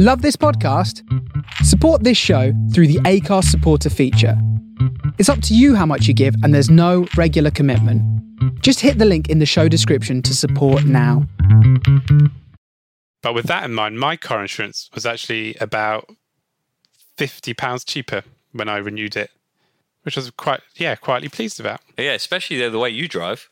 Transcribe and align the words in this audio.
Love 0.00 0.22
this 0.22 0.36
podcast? 0.36 1.02
Support 1.64 2.04
this 2.04 2.16
show 2.16 2.52
through 2.72 2.86
the 2.86 3.00
Acast 3.00 3.46
supporter 3.46 3.90
feature. 3.90 4.40
It's 5.18 5.28
up 5.28 5.42
to 5.42 5.56
you 5.56 5.74
how 5.74 5.86
much 5.86 6.06
you 6.06 6.14
give, 6.14 6.36
and 6.44 6.54
there's 6.54 6.70
no 6.70 7.08
regular 7.16 7.50
commitment. 7.50 8.00
Just 8.62 8.78
hit 8.78 8.98
the 8.98 9.04
link 9.04 9.28
in 9.28 9.40
the 9.40 9.44
show 9.44 9.66
description 9.66 10.22
to 10.22 10.36
support 10.36 10.84
now. 10.84 11.26
But 13.22 13.34
with 13.34 13.46
that 13.46 13.64
in 13.64 13.74
mind, 13.74 13.98
my 13.98 14.14
car 14.14 14.40
insurance 14.40 14.88
was 14.94 15.04
actually 15.04 15.56
about 15.56 16.08
fifty 17.16 17.52
pounds 17.52 17.84
cheaper 17.84 18.22
when 18.52 18.68
I 18.68 18.76
renewed 18.76 19.16
it, 19.16 19.32
which 20.02 20.16
I 20.16 20.20
was 20.20 20.30
quite 20.30 20.60
yeah 20.76 20.94
quietly 20.94 21.28
pleased 21.28 21.58
about. 21.58 21.80
Yeah, 21.98 22.12
especially 22.12 22.58
the, 22.58 22.70
the 22.70 22.78
way 22.78 22.90
you 22.90 23.08
drive. 23.08 23.50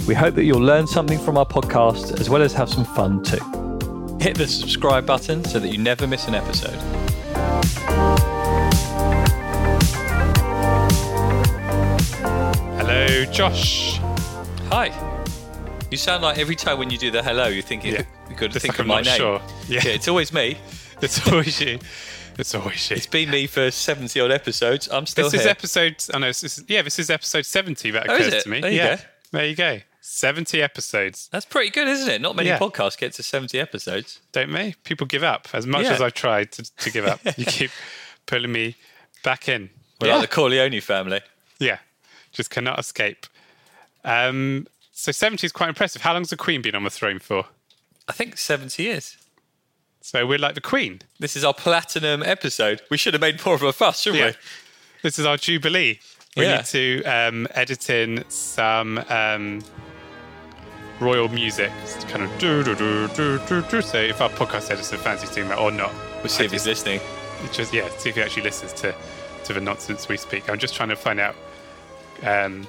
We 0.07 0.15
hope 0.15 0.35
that 0.35 0.45
you'll 0.45 0.61
learn 0.61 0.87
something 0.87 1.19
from 1.19 1.39
our 1.39 1.47
podcast 1.47 2.21
as 2.21 2.29
well 2.29 2.43
as 2.43 2.53
have 2.53 2.69
some 2.69 2.85
fun 2.85 3.23
too. 3.23 3.39
Hit 4.21 4.37
the 4.37 4.47
subscribe 4.47 5.07
button 5.07 5.45
so 5.45 5.59
that 5.59 5.69
you 5.69 5.79
never 5.79 6.07
miss 6.07 6.29
an 6.29 6.35
episode. 6.35 6.81
Hello, 12.79 13.25
Josh. 13.27 13.99
Hi. 14.71 14.91
You 15.91 15.97
sound 15.97 16.23
like 16.23 16.39
every 16.39 16.57
time 16.57 16.79
when 16.79 16.91
you 16.91 16.99
do 16.99 17.11
the 17.11 17.23
hello, 17.23 17.47
you're 17.49 17.63
thinking, 17.63 17.93
Yeah. 17.95 18.03
you've 18.29 18.39
got 18.39 18.53
to 18.53 18.61
think 18.61 18.75
like 18.75 18.79
of 18.81 18.85
I'm 18.85 18.89
my 18.89 19.01
name. 19.03 19.17
sure. 19.17 19.41
Yeah. 19.69 19.81
Yeah, 19.85 19.93
it's 19.93 20.09
always 20.09 20.33
me. 20.33 20.57
It's 21.03 21.27
always 21.31 21.61
you. 21.61 21.81
It's 22.39 22.55
always. 22.55 22.91
It's 22.91 23.07
been 23.07 23.31
me 23.31 23.47
for 23.47 23.71
70 23.71 24.19
odd 24.21 24.33
episodes. 24.33 24.89
I'm 24.91 25.07
still 25.07 25.31
This 25.31 25.43
is 25.43 25.47
episode. 25.47 25.97
I 26.13 26.19
know. 26.19 26.27
This 26.29 26.43
is, 26.43 26.65
yeah, 26.69 26.83
this 26.83 26.99
is 26.99 27.09
episode 27.11 27.47
seventy. 27.47 27.91
That 27.93 28.09
Oh, 28.09 28.15
occurs 28.17 28.43
to 28.43 28.49
me. 28.49 28.61
There 28.61 28.71
you 28.71 28.77
yeah, 28.79 28.97
go. 28.97 29.03
there 29.33 29.47
you 29.47 29.55
go. 29.55 29.81
Seventy 30.01 30.61
episodes. 30.61 31.29
That's 31.33 31.47
pretty 31.47 31.71
good, 31.71 31.87
isn't 31.89 32.09
it? 32.11 32.21
Not 32.21 32.35
many 32.37 32.49
Yeah. 32.49 32.59
podcasts 32.59 32.99
get 32.99 33.13
to 33.15 33.23
70 33.23 33.59
episodes. 33.59 34.21
Don't 34.33 34.53
they? 34.53 34.75
People 34.85 35.07
give 35.07 35.23
up. 35.23 35.49
As 35.53 35.67
much 35.67 35.85
Yeah. 35.85 35.93
as 35.93 36.03
I've 36.03 36.13
tried 36.15 36.53
to, 36.53 36.77
to 36.77 36.91
give 36.91 37.07
up, 37.07 37.21
you 37.39 37.45
keep 37.47 37.71
pulling 38.27 38.53
me 38.53 38.77
back 39.23 39.49
in. 39.49 39.71
We're 40.01 40.09
yeah. 40.09 40.17
like 40.17 40.29
the 40.29 40.35
Corleone 40.35 40.81
family. 40.81 41.21
yeah, 41.59 41.79
just 42.33 42.51
cannot 42.51 42.79
escape. 42.81 43.27
Um, 44.05 44.67
so 44.93 45.13
seventy 45.13 45.47
is 45.47 45.53
quite 45.53 45.69
impressive. 45.69 46.03
How 46.03 46.13
long's 46.13 46.31
the 46.31 46.37
Queen 46.37 46.61
been 46.63 46.75
on 46.75 46.85
the 46.85 46.91
throne 46.91 47.19
for? 47.21 47.47
I 48.09 48.13
think 48.13 48.37
70 48.37 48.83
years. 48.83 49.17
So 50.07 50.27
we're 50.27 50.37
like 50.37 50.55
the 50.55 50.61
Queen. 50.61 51.01
This 51.19 51.35
is 51.35 51.45
our 51.45 51.55
platinum 51.55 52.23
episode. 52.23 52.83
We 52.91 52.99
should 52.99 53.15
have 53.15 53.23
made 53.23 53.43
more 53.47 53.55
of 53.55 53.63
a 53.63 53.73
fuss, 53.73 54.01
shouldn't 54.03 54.21
Yeah. 54.21 54.27
we? 54.33 54.37
This 55.03 55.19
is 55.19 55.25
our 55.25 55.39
jubilee. 55.39 55.99
We 56.37 56.45
Yeah. 56.45 56.57
need 56.59 56.67
to 56.67 57.03
um, 57.05 57.49
edit 57.53 57.89
in 57.89 58.23
some 58.29 58.99
um, 59.09 59.65
royal 61.01 61.29
music. 61.31 61.73
It's 61.85 62.05
kind 62.05 62.23
of 62.23 62.39
do 62.39 62.63
do 62.63 62.75
do 62.75 63.09
do 63.17 63.39
do 63.49 63.63
do. 63.63 63.81
So 63.81 63.97
if 63.97 64.21
our 64.21 64.29
podcast 64.29 64.71
editor 64.71 64.99
fancies 64.99 65.31
doing 65.31 65.49
that 65.49 65.59
or 65.59 65.71
not, 65.71 65.91
We'll 66.23 66.29
see 66.29 66.45
if 66.45 66.53
he's 66.53 66.67
listening. 66.67 67.01
just 67.51 67.73
yeah, 67.73 67.89
see 67.97 68.11
if 68.11 68.17
he 68.17 68.21
actually 68.23 68.43
listens 68.43 68.75
to 68.75 68.95
to 69.45 69.53
the 69.55 69.61
nonsense 69.63 70.07
we 70.07 70.19
speak. 70.19 70.51
I'm 70.51 70.59
just 70.59 70.75
trying 70.75 70.91
to 70.91 70.97
find 70.97 71.19
out 71.19 71.35
um, 72.23 72.69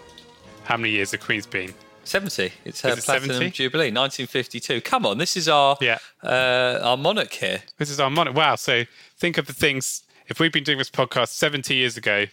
how 0.63 0.78
many 0.78 0.91
years 0.91 1.12
the 1.12 1.18
Queen's 1.18 1.45
been. 1.45 1.74
70. 2.05 2.51
It's 2.66 2.81
her 2.81 2.89
Is 2.89 2.99
it 2.99 3.05
platinum 3.05 3.29
70? 3.35 3.51
jubilee, 3.51 3.91
1952. 3.91 4.81
Come 4.81 5.05
on, 5.05 5.17
this 5.17 5.35
is 5.35 5.47
our 5.49 5.77
Yeah. 5.81 5.97
uh, 6.23 6.79
our 6.81 6.97
monarch 6.97 7.33
here. 7.33 7.63
This 7.77 7.89
is 7.89 7.99
our 7.99 8.09
monarch. 8.09 8.35
Wow. 8.35 8.55
So 8.55 8.83
think 9.17 9.38
of 9.38 9.47
the 9.47 9.53
things. 9.53 10.03
If 10.27 10.39
we'd 10.39 10.51
been 10.51 10.63
doing 10.63 10.77
this 10.79 10.89
podcast 10.89 11.29
70 11.29 11.73
years 11.75 11.97
ago, 11.97 12.25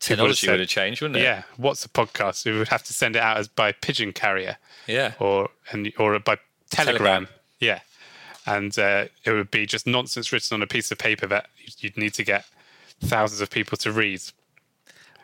Technology 0.00 0.46
said- 0.46 0.52
would 0.52 0.60
have 0.60 0.68
changed, 0.68 1.00
wouldn't 1.00 1.18
it? 1.18 1.22
Yeah, 1.22 1.42
what's 1.56 1.84
a 1.84 1.88
podcast? 1.88 2.44
We 2.44 2.58
would 2.58 2.68
have 2.68 2.82
to 2.84 2.92
send 2.92 3.16
it 3.16 3.22
out 3.22 3.36
as 3.38 3.48
by 3.48 3.72
pigeon 3.72 4.12
carrier. 4.12 4.58
Yeah. 4.86 5.14
or 5.18 5.50
and 5.70 5.92
or 5.98 6.18
by 6.20 6.38
telegram. 6.70 7.26
Telegram. 7.26 7.28
Yeah, 7.60 7.80
and 8.46 8.78
uh, 8.78 9.06
it 9.24 9.30
would 9.32 9.50
be 9.50 9.64
just 9.66 9.86
nonsense 9.86 10.32
written 10.32 10.54
on 10.56 10.62
a 10.62 10.66
piece 10.66 10.90
of 10.92 10.98
paper 10.98 11.26
that 11.28 11.48
you'd 11.78 11.96
need 11.96 12.14
to 12.14 12.24
get 12.24 12.44
thousands 13.00 13.40
of 13.40 13.50
people 13.50 13.78
to 13.78 13.90
read. 13.92 14.20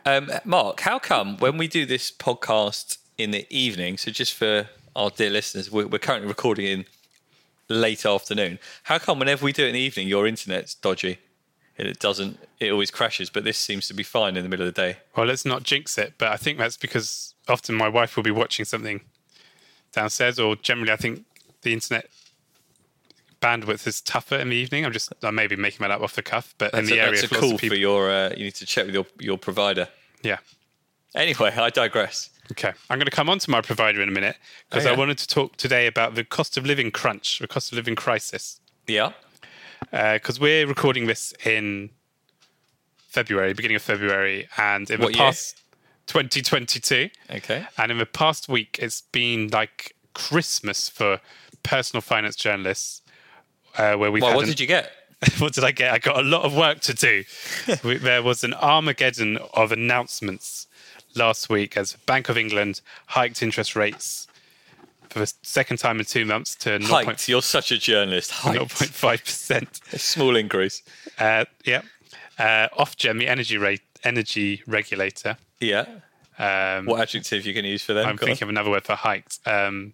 Um, 0.06 0.32
Mark, 0.44 0.80
how 0.80 0.98
come 0.98 1.36
when 1.38 1.58
we 1.58 1.68
do 1.68 1.84
this 1.86 2.10
podcast 2.10 2.96
in 3.18 3.30
the 3.30 3.46
evening, 3.50 3.98
so 3.98 4.10
just 4.10 4.34
for 4.34 4.68
our 4.96 5.10
dear 5.10 5.30
listeners, 5.30 5.70
we're, 5.70 5.86
we're 5.86 5.98
currently 5.98 6.28
recording 6.28 6.66
in 6.66 6.84
late 7.68 8.04
afternoon. 8.04 8.58
How 8.84 8.98
come 8.98 9.18
whenever 9.18 9.44
we 9.44 9.52
do 9.52 9.64
it 9.64 9.68
in 9.68 9.74
the 9.74 9.80
evening, 9.80 10.08
your 10.08 10.26
internet's 10.26 10.74
dodgy? 10.74 11.18
And 11.78 11.88
it 11.88 11.98
doesn't, 11.98 12.38
it 12.60 12.70
always 12.70 12.90
crashes, 12.90 13.30
but 13.30 13.44
this 13.44 13.56
seems 13.56 13.88
to 13.88 13.94
be 13.94 14.02
fine 14.02 14.36
in 14.36 14.42
the 14.42 14.48
middle 14.48 14.66
of 14.66 14.74
the 14.74 14.80
day. 14.80 14.98
Well, 15.16 15.26
let's 15.26 15.46
not 15.46 15.62
jinx 15.62 15.96
it, 15.96 16.14
but 16.18 16.28
I 16.30 16.36
think 16.36 16.58
that's 16.58 16.76
because 16.76 17.34
often 17.48 17.74
my 17.74 17.88
wife 17.88 18.14
will 18.14 18.22
be 18.22 18.30
watching 18.30 18.66
something 18.66 19.00
downstairs, 19.92 20.38
or 20.38 20.54
generally, 20.56 20.92
I 20.92 20.96
think 20.96 21.24
the 21.62 21.72
internet 21.72 22.10
bandwidth 23.40 23.86
is 23.86 24.00
tougher 24.02 24.36
in 24.36 24.50
the 24.50 24.56
evening. 24.56 24.84
I'm 24.84 24.92
just 24.92 25.12
I 25.22 25.30
may 25.30 25.46
be 25.46 25.56
making 25.56 25.78
that 25.80 25.90
up 25.90 26.02
off 26.02 26.14
the 26.14 26.22
cuff, 26.22 26.54
but 26.58 26.72
in 26.74 26.80
That's 26.80 26.90
the 26.90 26.98
a, 26.98 27.02
area, 27.02 27.20
that's 27.20 27.32
a 27.32 27.34
of 27.34 27.40
call 27.40 27.50
people, 27.58 27.70
for 27.70 27.74
your, 27.74 28.10
uh, 28.10 28.30
you 28.36 28.44
need 28.44 28.54
to 28.56 28.66
check 28.66 28.84
with 28.86 28.94
your, 28.94 29.06
your 29.18 29.38
provider. 29.38 29.88
yeah. 30.22 30.38
Anyway, 31.14 31.50
I 31.50 31.70
digress. 31.70 32.30
Okay, 32.52 32.72
I'm 32.90 32.98
going 32.98 33.06
to 33.06 33.10
come 33.10 33.28
on 33.28 33.38
to 33.40 33.50
my 33.50 33.60
provider 33.60 34.00
in 34.02 34.08
a 34.08 34.12
minute 34.12 34.36
because 34.68 34.84
Oh, 34.86 34.90
yeah. 34.90 34.94
I 34.94 34.98
wanted 34.98 35.18
to 35.18 35.26
talk 35.26 35.56
today 35.56 35.86
about 35.86 36.14
the 36.14 36.24
cost 36.24 36.56
of 36.56 36.64
living 36.66 36.90
crunch, 36.90 37.38
the 37.38 37.46
cost 37.48 37.72
of 37.72 37.76
living 37.76 37.96
crisis. 37.96 38.60
Yeah. 38.86 39.12
because 39.90 40.38
we're 40.40 40.66
recording 40.66 41.06
this 41.06 41.32
in 41.44 41.91
February, 43.08 43.52
beginning 43.52 43.76
of 43.76 43.82
February, 43.82 44.48
and 44.56 44.91
in 44.91 45.00
What 45.00 45.12
the 45.12 45.18
year? 45.18 45.26
past 45.26 45.60
2022, 46.06 47.10
Okay. 47.30 47.66
and 47.78 47.92
in 47.92 47.98
the 47.98 48.06
past 48.06 48.48
week, 48.48 48.78
it's 48.80 49.00
been 49.12 49.48
like 49.48 49.94
Christmas 50.14 50.88
for 50.88 51.20
personal 51.62 52.00
finance 52.00 52.36
journalists, 52.36 53.02
uh, 53.76 53.94
where 53.94 54.10
we've 54.10 54.22
Well, 54.22 54.34
what 54.34 54.42
an- 54.44 54.50
did 54.50 54.60
you 54.60 54.66
get? 54.66 54.92
what 55.38 55.52
did 55.54 55.62
I 55.64 55.70
get? 55.72 55.92
I 55.92 55.98
got 55.98 56.18
a 56.18 56.22
lot 56.22 56.42
of 56.42 56.54
work 56.56 56.80
to 56.80 56.94
do. 56.94 57.24
We- 57.84 57.98
there 57.98 58.22
was 58.22 58.42
an 58.44 58.54
Armageddon 58.54 59.38
of 59.54 59.72
announcements 59.72 60.66
last 61.14 61.48
week 61.48 61.76
as 61.76 61.94
Bank 62.06 62.28
of 62.28 62.36
England 62.36 62.80
hiked 63.06 63.42
interest 63.42 63.76
rates 63.76 64.26
for 65.12 65.18
the 65.18 65.32
second 65.42 65.76
time 65.76 65.98
in 65.98 66.04
two 66.06 66.24
months 66.24 66.54
to 66.56 66.78
Hiked. 66.80 67.28
You're 67.28 67.42
such 67.42 67.70
a 67.70 67.78
journalist. 67.78 68.30
Hiked. 68.30 68.58
0.5%. 68.60 69.80
A 69.92 69.98
small 69.98 70.36
increase. 70.36 70.82
Uh, 71.18 71.44
yeah. 71.64 71.82
Uh, 72.38 72.68
Ofgem, 72.78 73.18
the 73.18 73.28
energy 73.28 73.58
rate, 73.58 73.82
energy 74.04 74.62
regulator. 74.66 75.36
Yeah. 75.60 75.84
Um, 76.38 76.86
What 76.86 77.00
adjective 77.00 77.44
you 77.44 77.52
can 77.52 77.64
use 77.64 77.82
for 77.82 77.92
them? 77.92 78.06
I'm 78.06 78.16
thinking 78.16 78.44
of 78.44 78.48
another 78.48 78.70
word 78.70 78.84
for 78.84 78.94
hiked. 78.94 79.38
Um, 79.46 79.92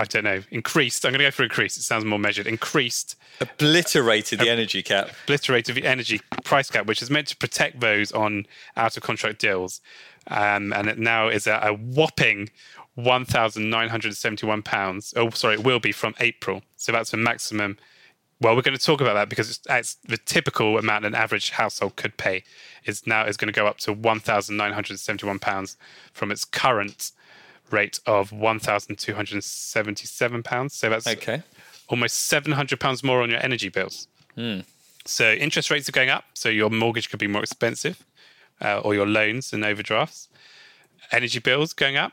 I 0.00 0.04
don't 0.04 0.24
know. 0.24 0.42
Increased. 0.50 1.04
I'm 1.04 1.12
going 1.12 1.18
to 1.18 1.26
go 1.26 1.30
for 1.30 1.42
increased. 1.42 1.76
It 1.76 1.82
sounds 1.82 2.06
more 2.06 2.18
measured. 2.18 2.46
Increased, 2.46 3.16
obliterated 3.38 4.38
the 4.38 4.48
energy 4.48 4.82
cap. 4.82 5.10
obliterated 5.24 5.74
the 5.74 5.84
energy 5.84 6.22
price 6.42 6.70
cap, 6.70 6.86
which 6.86 7.02
is 7.02 7.10
meant 7.10 7.28
to 7.28 7.36
protect 7.36 7.80
those 7.80 8.10
on 8.10 8.46
out 8.78 8.96
of 8.96 9.02
contract 9.02 9.40
deals, 9.40 9.82
um, 10.28 10.72
and 10.72 10.88
it 10.88 10.98
now 10.98 11.28
is 11.28 11.46
at 11.46 11.66
a 11.68 11.74
whopping 11.74 12.48
one 12.94 13.26
thousand 13.26 13.68
nine 13.68 13.90
hundred 13.90 14.16
seventy-one 14.16 14.62
pounds. 14.62 15.12
Oh, 15.16 15.28
sorry, 15.30 15.56
it 15.56 15.64
will 15.64 15.80
be 15.80 15.92
from 15.92 16.14
April. 16.18 16.62
So 16.76 16.92
that's 16.92 17.10
the 17.10 17.18
maximum. 17.18 17.76
Well, 18.40 18.56
we're 18.56 18.62
going 18.62 18.78
to 18.78 18.82
talk 18.82 19.02
about 19.02 19.14
that 19.14 19.28
because 19.28 19.50
it's, 19.50 19.60
it's 19.68 19.96
the 19.96 20.16
typical 20.16 20.78
amount 20.78 21.04
an 21.04 21.14
average 21.14 21.50
household 21.50 21.96
could 21.96 22.16
pay 22.16 22.42
is 22.86 23.06
now 23.06 23.26
is 23.26 23.36
going 23.36 23.52
to 23.52 23.60
go 23.60 23.66
up 23.66 23.76
to 23.80 23.92
one 23.92 24.20
thousand 24.20 24.56
nine 24.56 24.72
hundred 24.72 24.98
seventy-one 24.98 25.40
pounds 25.40 25.76
from 26.14 26.32
its 26.32 26.46
current 26.46 27.12
rate 27.72 28.00
of 28.06 28.32
one 28.32 28.58
thousand 28.58 28.96
two 28.98 29.14
hundred 29.14 29.42
seventy-seven 29.44 30.42
pounds. 30.42 30.74
So 30.74 30.88
that's 30.90 31.06
Okay. 31.06 31.42
almost 31.88 32.16
seven 32.16 32.52
hundred 32.52 32.80
pounds 32.80 33.02
more 33.02 33.22
on 33.22 33.30
your 33.30 33.42
energy 33.42 33.68
bills. 33.68 34.08
So 35.06 35.32
interest 35.32 35.70
rates 35.70 35.88
are 35.88 35.92
going 35.92 36.10
up, 36.10 36.24
so 36.34 36.48
your 36.48 36.70
mortgage 36.70 37.10
could 37.10 37.18
be 37.18 37.26
more 37.26 37.42
expensive, 37.42 38.04
uh, 38.60 38.78
or 38.80 38.94
your 38.94 39.06
loans 39.06 39.52
and 39.52 39.64
overdrafts. 39.64 40.28
Energy 41.12 41.38
bills 41.38 41.72
going 41.72 41.96
up. 41.96 42.12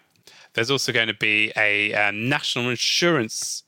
There's 0.54 0.72
also 0.72 0.92
going 0.92 1.08
to 1.08 1.14
be 1.14 1.52
a 1.56 1.94
uh, 1.94 2.12
national 2.12 2.70
insurance 2.70 3.64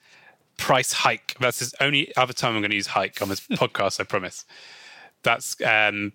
price 0.57 0.91
hike. 0.93 1.35
That's 1.39 1.59
the 1.59 1.83
only 1.83 2.15
other 2.17 2.33
time 2.33 2.55
I'm 2.55 2.61
going 2.61 2.71
to 2.71 2.75
use 2.75 2.87
hike 2.87 3.21
on 3.21 3.29
this 3.29 3.39
podcast. 3.51 3.99
I 3.99 4.03
promise. 4.05 4.45
That's 5.23 5.55
um, 5.61 6.13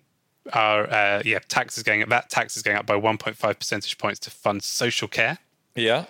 our 0.53 0.89
uh, 0.89 1.21
yeah 1.23 1.39
tax 1.47 1.77
is 1.77 1.83
going 1.83 2.01
up. 2.03 2.09
That 2.09 2.29
tax 2.29 2.57
is 2.57 2.63
going 2.63 2.77
up 2.77 2.85
by 2.85 2.95
1.5 2.99 3.37
percentage 3.59 3.97
points 3.97 4.19
to 4.21 4.31
fund 4.31 4.61
social 4.63 5.07
care. 5.07 5.37
Yeah. 5.75 6.05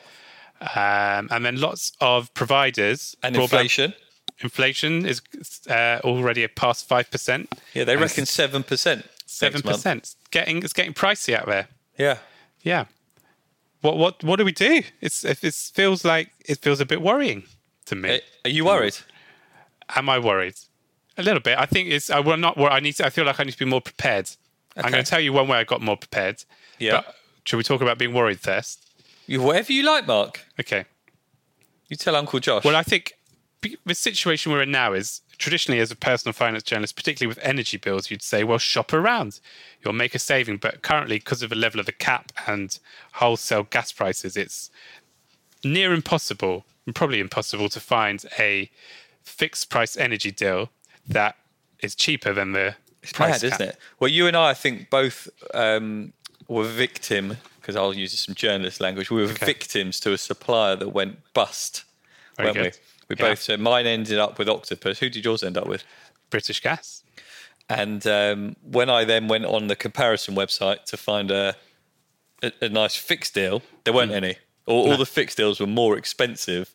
Um, 0.61 1.27
and 1.31 1.45
then 1.45 1.59
lots 1.59 1.91
of 1.99 2.33
providers. 2.33 3.15
And 3.21 3.35
inflation. 3.35 3.93
Inflation 4.39 5.05
is 5.05 5.21
uh, 5.69 5.99
already 6.03 6.47
past 6.47 6.87
five 6.87 7.09
percent. 7.09 7.53
Yeah, 7.73 7.83
they 7.83 7.95
reckon 7.95 8.25
seven 8.25 8.63
percent. 8.63 9.05
Seven 9.25 9.61
percent. 9.61 10.15
Getting 10.31 10.63
it's 10.63 10.73
getting 10.73 10.93
pricey 10.93 11.35
out 11.35 11.45
there. 11.45 11.67
Yeah. 11.97 12.17
Yeah. 12.61 12.85
What 13.81 13.97
what 13.97 14.23
what 14.23 14.37
do 14.37 14.45
we 14.45 14.51
do? 14.51 14.83
It's 15.01 15.23
it, 15.23 15.37
feels 15.37 16.03
like 16.03 16.31
it 16.45 16.59
feels 16.59 16.79
a 16.79 16.85
bit 16.85 17.01
worrying 17.01 17.43
to 17.85 17.95
me. 17.95 18.15
Uh, 18.15 18.19
Are 18.45 18.49
you 18.49 18.65
worried? 18.65 18.97
Am 19.95 20.09
I 20.09 20.19
worried? 20.19 20.55
A 21.17 21.23
little 21.23 21.39
bit. 21.39 21.57
I 21.57 21.65
think 21.65 21.89
it's. 21.89 22.09
I 22.09 22.19
will 22.19 22.37
not. 22.37 22.57
I 22.57 22.79
need. 22.79 22.93
To, 22.93 23.05
I 23.05 23.09
feel 23.09 23.25
like 23.25 23.39
I 23.39 23.43
need 23.43 23.51
to 23.51 23.59
be 23.59 23.65
more 23.65 23.81
prepared. 23.81 24.29
I'm 24.75 24.91
going 24.91 25.03
to 25.03 25.09
tell 25.09 25.21
you 25.21 25.31
one 25.31 25.47
way 25.47 25.57
I 25.57 25.63
got 25.63 25.81
more 25.81 25.95
prepared. 25.95 26.43
Yeah. 26.79 26.97
But 26.97 27.15
should 27.45 27.57
we 27.57 27.63
talk 27.63 27.81
about 27.81 27.97
being 27.97 28.13
worried 28.13 28.41
first? 28.41 28.84
You, 29.27 29.41
whatever 29.41 29.71
you 29.73 29.83
like, 29.83 30.07
Mark. 30.07 30.45
Okay. 30.59 30.85
You 31.89 31.95
tell 31.95 32.15
Uncle 32.15 32.39
Josh. 32.39 32.63
Well, 32.63 32.75
I 32.75 32.83
think 32.83 33.13
the 33.85 33.95
situation 33.95 34.51
we're 34.51 34.61
in 34.63 34.71
now 34.71 34.93
is 34.93 35.21
traditionally, 35.37 35.79
as 35.79 35.91
a 35.91 35.95
personal 35.95 36.33
finance 36.33 36.63
journalist, 36.63 36.95
particularly 36.95 37.27
with 37.27 37.43
energy 37.43 37.77
bills, 37.77 38.09
you'd 38.11 38.21
say, 38.21 38.43
well, 38.43 38.57
shop 38.57 38.93
around. 38.93 39.39
You'll 39.83 39.93
make 39.93 40.15
a 40.15 40.19
saving. 40.19 40.57
But 40.57 40.81
currently, 40.81 41.17
because 41.17 41.41
of 41.41 41.49
the 41.49 41.55
level 41.55 41.79
of 41.79 41.85
the 41.85 41.91
cap 41.91 42.31
and 42.47 42.77
wholesale 43.13 43.63
gas 43.63 43.91
prices, 43.91 44.37
it's 44.37 44.69
near 45.63 45.93
impossible, 45.93 46.65
and 46.85 46.93
probably 46.93 47.19
impossible, 47.19 47.69
to 47.69 47.79
find 47.79 48.25
a 48.39 48.69
fixed 49.23 49.69
price 49.69 49.97
energy 49.97 50.31
deal 50.31 50.69
that 51.07 51.35
is 51.81 51.95
cheaper 51.95 52.33
than 52.33 52.51
the 52.51 52.75
It's 53.01 53.13
price 53.13 53.41
mad, 53.43 53.49
cap. 53.49 53.59
isn't 53.61 53.69
it? 53.73 53.77
Well, 53.99 54.09
you 54.09 54.27
and 54.27 54.37
I, 54.37 54.51
I 54.51 54.53
think, 54.53 54.89
both 54.89 55.27
um, 55.53 56.13
were 56.47 56.65
victim 56.65 57.37
because 57.65 57.75
I'll 57.75 57.95
use 57.95 58.19
some 58.19 58.35
journalist 58.35 58.79
language. 58.79 59.09
We 59.09 59.21
were 59.23 59.27
victims 59.27 59.99
to 60.01 60.13
a 60.13 60.19
supplier 60.19 60.75
that 60.75 60.89
went 60.89 61.17
bust, 61.33 61.83
Very 62.37 62.47
weren't 62.49 62.57
good. 62.57 62.77
we? 63.09 63.15
We 63.15 63.15
Yeah. 63.19 63.29
both. 63.31 63.41
So 63.41 63.57
mine 63.57 63.87
ended 63.87 64.19
up 64.19 64.37
with 64.37 64.47
Octopus. 64.47 64.99
Who 64.99 65.09
did 65.09 65.25
yours 65.25 65.41
end 65.41 65.57
up 65.57 65.65
with? 65.65 65.83
British 66.29 66.59
Gas. 66.61 67.01
And 67.67 68.05
um, 68.05 68.55
when 68.61 68.87
I 68.91 69.03
then 69.03 69.27
went 69.27 69.45
on 69.45 69.65
the 69.65 69.75
comparison 69.75 70.35
website 70.35 70.83
to 70.85 70.97
find 70.97 71.31
a 71.31 71.55
a, 72.43 72.51
a 72.61 72.69
nice 72.69 72.95
fixed 72.95 73.33
deal, 73.33 73.63
there 73.83 73.93
weren't 73.93 74.11
Mm. 74.11 74.15
any. 74.23 74.35
All, 74.67 74.91
all 74.91 74.97
the 74.97 75.05
fixed 75.07 75.37
deals 75.37 75.59
were 75.59 75.65
more 75.67 75.97
expensive 75.97 76.73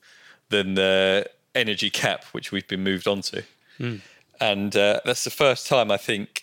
than 0.49 0.75
the 0.75 1.27
energy 1.55 1.91
cap, 1.91 2.25
which 2.33 2.51
we've 2.51 2.67
been 2.67 2.83
moved 2.83 3.07
on 3.07 3.21
to. 3.23 3.45
Mm. 3.79 4.01
And 4.41 4.75
uh, 4.77 5.01
that's 5.05 5.23
the 5.23 5.31
first 5.31 5.69
time 5.69 5.91
I 5.93 5.97
think 5.99 6.43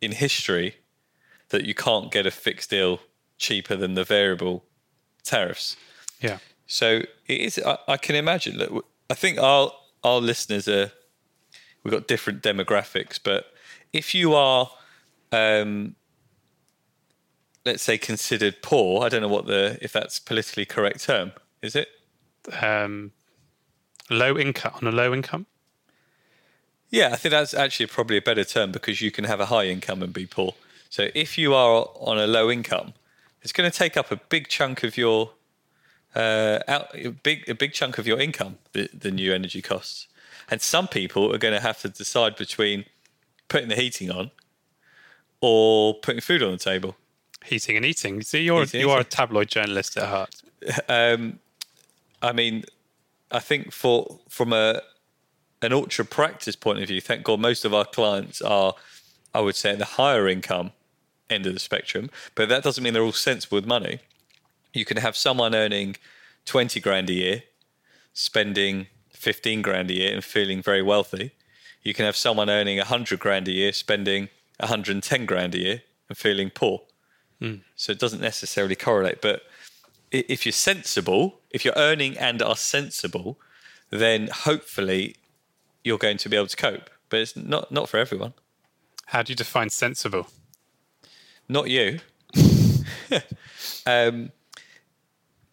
in 0.00 0.12
history 0.12 0.76
that 1.50 1.64
you 1.66 1.74
can't 1.74 2.10
get 2.10 2.26
a 2.26 2.30
fixed 2.30 2.70
deal 2.70 3.00
cheaper 3.42 3.76
than 3.76 3.94
the 3.94 4.04
variable 4.04 4.64
tariffs. 5.24 5.76
Yeah. 6.20 6.38
So 6.66 7.02
it 7.26 7.40
is. 7.40 7.58
I, 7.58 7.76
I 7.86 7.96
can 7.98 8.14
imagine. 8.14 8.56
Look, 8.56 8.86
I 9.10 9.14
think 9.14 9.38
our 9.38 9.72
our 10.02 10.20
listeners 10.20 10.66
are. 10.68 10.92
We've 11.84 11.92
got 11.92 12.06
different 12.06 12.42
demographics, 12.42 13.18
but 13.22 13.46
if 13.92 14.14
you 14.14 14.34
are, 14.34 14.70
um, 15.32 15.96
let's 17.66 17.82
say, 17.82 17.98
considered 17.98 18.62
poor, 18.62 19.04
I 19.04 19.08
don't 19.08 19.20
know 19.20 19.28
what 19.28 19.46
the 19.46 19.78
if 19.82 19.92
that's 19.92 20.20
politically 20.20 20.64
correct 20.64 21.04
term. 21.04 21.32
Is 21.60 21.74
it? 21.74 21.88
Um, 22.60 23.12
low 24.10 24.38
income 24.38 24.74
on 24.80 24.86
a 24.86 24.92
low 24.92 25.12
income. 25.12 25.46
Yeah, 26.90 27.08
I 27.12 27.16
think 27.16 27.32
that's 27.32 27.54
actually 27.54 27.86
probably 27.86 28.18
a 28.18 28.22
better 28.22 28.44
term 28.44 28.70
because 28.70 29.00
you 29.00 29.10
can 29.10 29.24
have 29.24 29.40
a 29.40 29.46
high 29.46 29.66
income 29.66 30.02
and 30.02 30.12
be 30.12 30.26
poor. 30.26 30.54
So 30.90 31.08
if 31.14 31.38
you 31.38 31.54
are 31.54 31.88
on 31.96 32.18
a 32.18 32.26
low 32.26 32.50
income, 32.50 32.92
it's 33.42 33.52
going 33.52 33.70
to 33.70 33.76
take 33.76 33.96
up 33.96 34.10
a 34.10 34.16
big 34.16 34.48
chunk 34.48 34.82
of 34.82 34.96
your 34.96 35.32
uh, 36.14 36.60
out, 36.68 36.88
a 36.94 37.10
big 37.10 37.48
a 37.48 37.54
big 37.54 37.72
chunk 37.72 37.98
of 37.98 38.06
your 38.06 38.20
income. 38.20 38.58
The, 38.72 38.88
the 38.92 39.10
new 39.10 39.32
energy 39.32 39.62
costs, 39.62 40.08
and 40.50 40.60
some 40.60 40.88
people 40.88 41.32
are 41.34 41.38
going 41.38 41.54
to 41.54 41.60
have 41.60 41.80
to 41.82 41.88
decide 41.88 42.36
between 42.36 42.84
putting 43.48 43.68
the 43.68 43.76
heating 43.76 44.10
on 44.10 44.30
or 45.40 45.94
putting 45.94 46.20
food 46.20 46.42
on 46.42 46.52
the 46.52 46.58
table. 46.58 46.96
Heating 47.44 47.76
and 47.76 47.84
eating. 47.84 48.22
See, 48.22 48.42
you're 48.42 48.60
Heating 48.60 48.80
and 48.80 48.88
you 48.88 48.94
are 48.94 49.00
a 49.00 49.04
tabloid 49.04 49.48
journalist 49.48 49.96
at 49.96 50.08
heart. 50.08 50.42
Um, 50.88 51.40
I 52.22 52.32
mean, 52.32 52.62
I 53.32 53.40
think 53.40 53.72
for 53.72 54.20
from 54.28 54.52
a 54.52 54.80
an 55.60 55.72
Orchard 55.72 56.08
Practice 56.08 56.54
point 56.54 56.78
of 56.78 56.86
view, 56.86 57.00
thank 57.00 57.24
God 57.24 57.40
most 57.40 57.64
of 57.64 57.74
our 57.74 57.84
clients 57.84 58.40
are, 58.40 58.74
I 59.34 59.40
would 59.40 59.56
say, 59.56 59.74
the 59.74 59.84
higher 59.84 60.28
income 60.28 60.70
end 61.30 61.46
of 61.46 61.54
the 61.54 61.60
spectrum. 61.60 62.10
But 62.34 62.48
that 62.48 62.62
doesn't 62.62 62.82
mean 62.82 62.92
they're 62.92 63.02
all 63.02 63.12
sensible 63.12 63.56
with 63.56 63.66
money. 63.66 64.00
You 64.72 64.84
can 64.84 64.96
have 64.98 65.16
someone 65.16 65.54
earning 65.54 65.96
twenty 66.44 66.80
grand 66.80 67.10
a 67.10 67.14
year, 67.14 67.42
spending 68.12 68.86
fifteen 69.10 69.62
grand 69.62 69.90
a 69.90 69.94
year, 69.94 70.14
and 70.14 70.24
feeling 70.24 70.62
very 70.62 70.82
wealthy. 70.82 71.32
You 71.82 71.94
can 71.94 72.04
have 72.04 72.16
someone 72.16 72.48
earning 72.50 72.78
hundred 72.78 73.18
grand 73.20 73.48
a 73.48 73.52
year, 73.52 73.72
spending 73.72 74.28
one 74.58 74.68
hundred 74.68 74.92
and 74.92 75.02
ten 75.02 75.26
grand 75.26 75.54
a 75.54 75.58
year, 75.58 75.82
and 76.08 76.16
feeling 76.16 76.50
poor. 76.50 76.82
Hmm. 77.40 77.56
So 77.76 77.92
it 77.92 77.98
doesn't 77.98 78.20
necessarily 78.20 78.76
correlate, 78.76 79.20
but 79.20 79.42
if 80.10 80.44
you're 80.44 80.52
sensible, 80.52 81.40
if 81.50 81.64
you're 81.64 81.74
earning 81.76 82.18
and 82.18 82.42
are 82.42 82.56
sensible, 82.56 83.38
then 83.90 84.28
hopefully 84.30 85.16
you're 85.82 85.98
going 85.98 86.18
to 86.18 86.28
be 86.28 86.36
able 86.36 86.46
to 86.48 86.56
cope. 86.56 86.90
But 87.08 87.20
it's 87.20 87.34
not 87.34 87.72
not 87.72 87.88
for 87.88 87.96
everyone. 87.96 88.34
How 89.06 89.22
do 89.22 89.32
you 89.32 89.36
define 89.36 89.70
sensible? 89.70 90.28
Not 91.52 91.68
you. 91.68 91.98
um, 93.86 94.32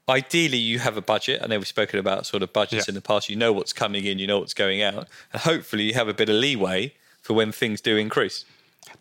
ideally, 0.08 0.58
you 0.58 0.80
have 0.80 0.96
a 0.96 1.02
budget. 1.02 1.42
I 1.44 1.48
know 1.48 1.58
we've 1.58 1.68
spoken 1.68 2.00
about 2.00 2.26
sort 2.26 2.42
of 2.42 2.54
budgets 2.54 2.88
Yeah. 2.88 2.92
in 2.92 2.96
the 2.96 3.02
past. 3.02 3.28
You 3.30 3.36
know 3.36 3.52
what's 3.52 3.74
coming 3.74 4.06
in, 4.06 4.18
you 4.18 4.26
know 4.26 4.40
what's 4.40 4.54
going 4.54 4.82
out, 4.82 5.08
and 5.34 5.42
hopefully 5.42 5.84
you 5.84 5.94
have 5.96 6.08
a 6.08 6.14
bit 6.14 6.30
of 6.30 6.36
leeway 6.36 6.94
for 7.22 7.34
when 7.34 7.52
things 7.52 7.82
do 7.82 7.98
increase. 7.98 8.46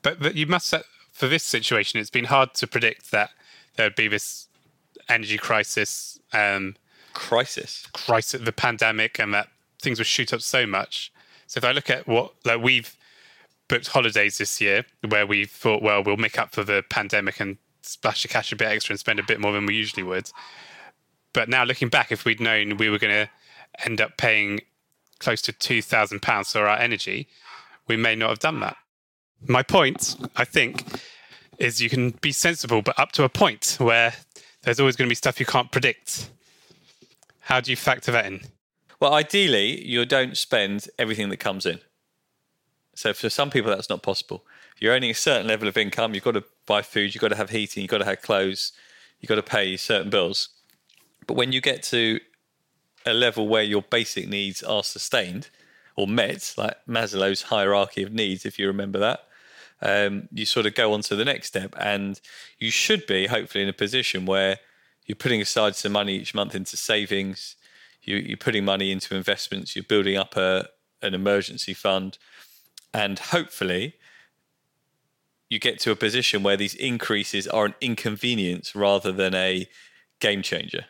But, 0.02 0.18
but 0.18 0.34
you 0.34 0.46
must 0.46 0.66
set, 0.66 0.82
for 1.12 1.28
this 1.28 1.44
situation, 1.44 2.00
it's 2.00 2.10
been 2.10 2.24
hard 2.24 2.54
to 2.54 2.66
predict 2.66 3.12
that 3.12 3.30
there 3.76 3.86
would 3.86 3.94
be 3.94 4.08
this 4.08 4.48
energy 5.08 5.38
crisis, 5.38 6.18
um, 6.32 6.74
Crisis. 7.14 7.86
crisis, 7.92 8.40
the 8.40 8.52
pandemic, 8.52 9.20
and 9.20 9.32
that 9.34 9.48
things 9.80 9.98
would 10.00 10.06
shoot 10.08 10.32
up 10.32 10.40
so 10.40 10.66
much. 10.66 11.12
So 11.46 11.58
if 11.58 11.64
I 11.64 11.70
look 11.70 11.88
at 11.90 12.08
what 12.08 12.32
like 12.44 12.60
we've 12.60 12.94
booked 13.68 13.88
holidays 13.88 14.38
this 14.38 14.60
year, 14.60 14.84
where 15.08 15.26
we 15.26 15.44
thought, 15.44 15.82
well, 15.82 16.02
we'll 16.02 16.16
make 16.16 16.38
up 16.38 16.52
for 16.52 16.64
the 16.64 16.82
pandemic 16.90 17.40
and 17.40 17.58
splash 17.82 18.22
the 18.22 18.28
cash 18.28 18.52
a 18.52 18.56
bit 18.56 18.68
extra 18.68 18.92
and 18.92 19.00
spend 19.00 19.18
a 19.18 19.22
bit 19.22 19.40
more 19.40 19.52
than 19.52 19.66
we 19.66 19.74
usually 19.74 20.02
would. 20.02 20.30
But 21.32 21.48
now 21.48 21.64
looking 21.64 21.88
back, 21.88 22.10
if 22.10 22.24
we'd 22.24 22.40
known 22.40 22.76
we 22.78 22.88
were 22.88 22.98
going 22.98 23.26
to 23.26 23.30
end 23.84 24.00
up 24.00 24.16
paying 24.16 24.60
close 25.18 25.42
to 25.42 25.52
two 25.52 25.82
thousand 25.82 26.22
pounds 26.22 26.52
for 26.52 26.66
our 26.66 26.78
energy, 26.78 27.28
we 27.86 27.96
may 27.96 28.14
not 28.14 28.30
have 28.30 28.38
done 28.38 28.60
that. 28.60 28.76
My 29.46 29.62
point, 29.62 30.16
I 30.36 30.44
think, 30.44 30.84
is 31.58 31.80
you 31.80 31.90
can 31.90 32.10
be 32.10 32.32
sensible, 32.32 32.82
but 32.82 32.98
up 32.98 33.12
to 33.12 33.24
a 33.24 33.28
point 33.28 33.76
where 33.78 34.14
there's 34.62 34.80
always 34.80 34.96
going 34.96 35.08
to 35.08 35.10
be 35.10 35.14
stuff 35.14 35.38
you 35.38 35.46
can't 35.46 35.70
predict. 35.70 36.30
How 37.40 37.60
do 37.60 37.70
you 37.70 37.76
factor 37.76 38.12
that 38.12 38.26
in? 38.26 38.40
Well, 39.00 39.14
ideally, 39.14 39.86
you 39.86 40.04
don't 40.04 40.36
spend 40.36 40.88
everything 40.98 41.28
that 41.28 41.36
comes 41.38 41.66
in. 41.66 41.80
So 42.98 43.14
for 43.14 43.30
some 43.30 43.48
people, 43.48 43.70
that's 43.70 43.88
not 43.88 44.02
possible. 44.02 44.44
You're 44.80 44.92
earning 44.92 45.12
a 45.12 45.14
certain 45.14 45.46
level 45.46 45.68
of 45.68 45.76
income, 45.76 46.14
you've 46.14 46.24
got 46.24 46.32
to 46.32 46.42
buy 46.66 46.82
food, 46.82 47.14
you've 47.14 47.22
got 47.22 47.28
to 47.28 47.36
have 47.36 47.50
heating, 47.50 47.82
you've 47.82 47.90
got 47.92 47.98
to 47.98 48.04
have 48.04 48.22
clothes, 48.22 48.72
you've 49.20 49.28
got 49.28 49.36
to 49.36 49.42
pay 49.44 49.76
certain 49.76 50.10
bills. 50.10 50.48
But 51.28 51.34
when 51.34 51.52
you 51.52 51.60
get 51.60 51.84
to 51.84 52.18
a 53.06 53.12
level 53.12 53.46
where 53.46 53.62
your 53.62 53.82
basic 53.82 54.28
needs 54.28 54.64
are 54.64 54.82
sustained 54.82 55.48
or 55.94 56.08
met, 56.08 56.54
like 56.58 56.74
Maslow's 56.88 57.42
hierarchy 57.42 58.02
of 58.02 58.12
needs, 58.12 58.44
if 58.44 58.58
you 58.58 58.66
remember 58.66 58.98
that, 58.98 59.20
um, 59.80 60.28
you 60.32 60.44
sort 60.44 60.66
of 60.66 60.74
go 60.74 60.92
on 60.92 61.02
to 61.02 61.14
the 61.14 61.24
next 61.24 61.46
step. 61.46 61.76
And 61.78 62.20
you 62.58 62.72
should 62.72 63.06
be, 63.06 63.28
hopefully, 63.28 63.62
in 63.62 63.70
a 63.70 63.72
position 63.72 64.26
where 64.26 64.58
you're 65.06 65.14
putting 65.14 65.40
aside 65.40 65.76
some 65.76 65.92
money 65.92 66.16
each 66.16 66.34
month 66.34 66.52
into 66.52 66.76
savings, 66.76 67.54
you, 68.02 68.16
you're 68.16 68.36
putting 68.36 68.64
money 68.64 68.90
into 68.90 69.14
investments, 69.14 69.76
you're 69.76 69.84
building 69.84 70.16
up 70.16 70.36
a, 70.36 70.68
an 71.00 71.14
emergency 71.14 71.74
fund, 71.74 72.18
and 72.92 73.18
hopefully 73.18 73.94
you 75.48 75.58
get 75.58 75.78
to 75.80 75.90
a 75.90 75.96
position 75.96 76.42
where 76.42 76.56
these 76.56 76.74
increases 76.74 77.46
are 77.46 77.64
an 77.64 77.74
inconvenience 77.80 78.74
rather 78.74 79.12
than 79.12 79.34
a 79.34 79.66
game 80.20 80.42
changer. 80.42 80.84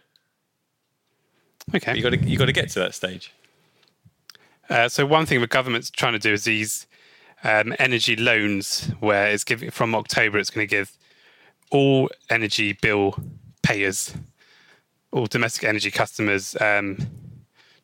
Okay. 1.74 1.94
You 1.96 2.02
got 2.02 2.10
to 2.10 2.18
you 2.18 2.38
got 2.38 2.46
to 2.46 2.52
get 2.52 2.70
to 2.70 2.78
that 2.80 2.94
stage. 2.94 3.32
Uh, 4.70 4.88
so 4.88 5.06
one 5.06 5.26
thing 5.26 5.40
the 5.40 5.46
government's 5.46 5.90
trying 5.90 6.12
to 6.12 6.18
do 6.18 6.32
is 6.32 6.44
these 6.44 6.86
um, 7.44 7.74
energy 7.78 8.16
loans, 8.16 8.90
where 9.00 9.28
it's 9.28 9.44
giving 9.44 9.70
from 9.70 9.94
October, 9.94 10.38
it's 10.38 10.50
going 10.50 10.66
to 10.66 10.70
give 10.70 10.96
all 11.70 12.10
energy 12.28 12.72
bill 12.72 13.14
payers, 13.62 14.14
all 15.12 15.26
domestic 15.26 15.64
energy 15.64 15.90
customers, 15.90 16.56
um, 16.60 16.96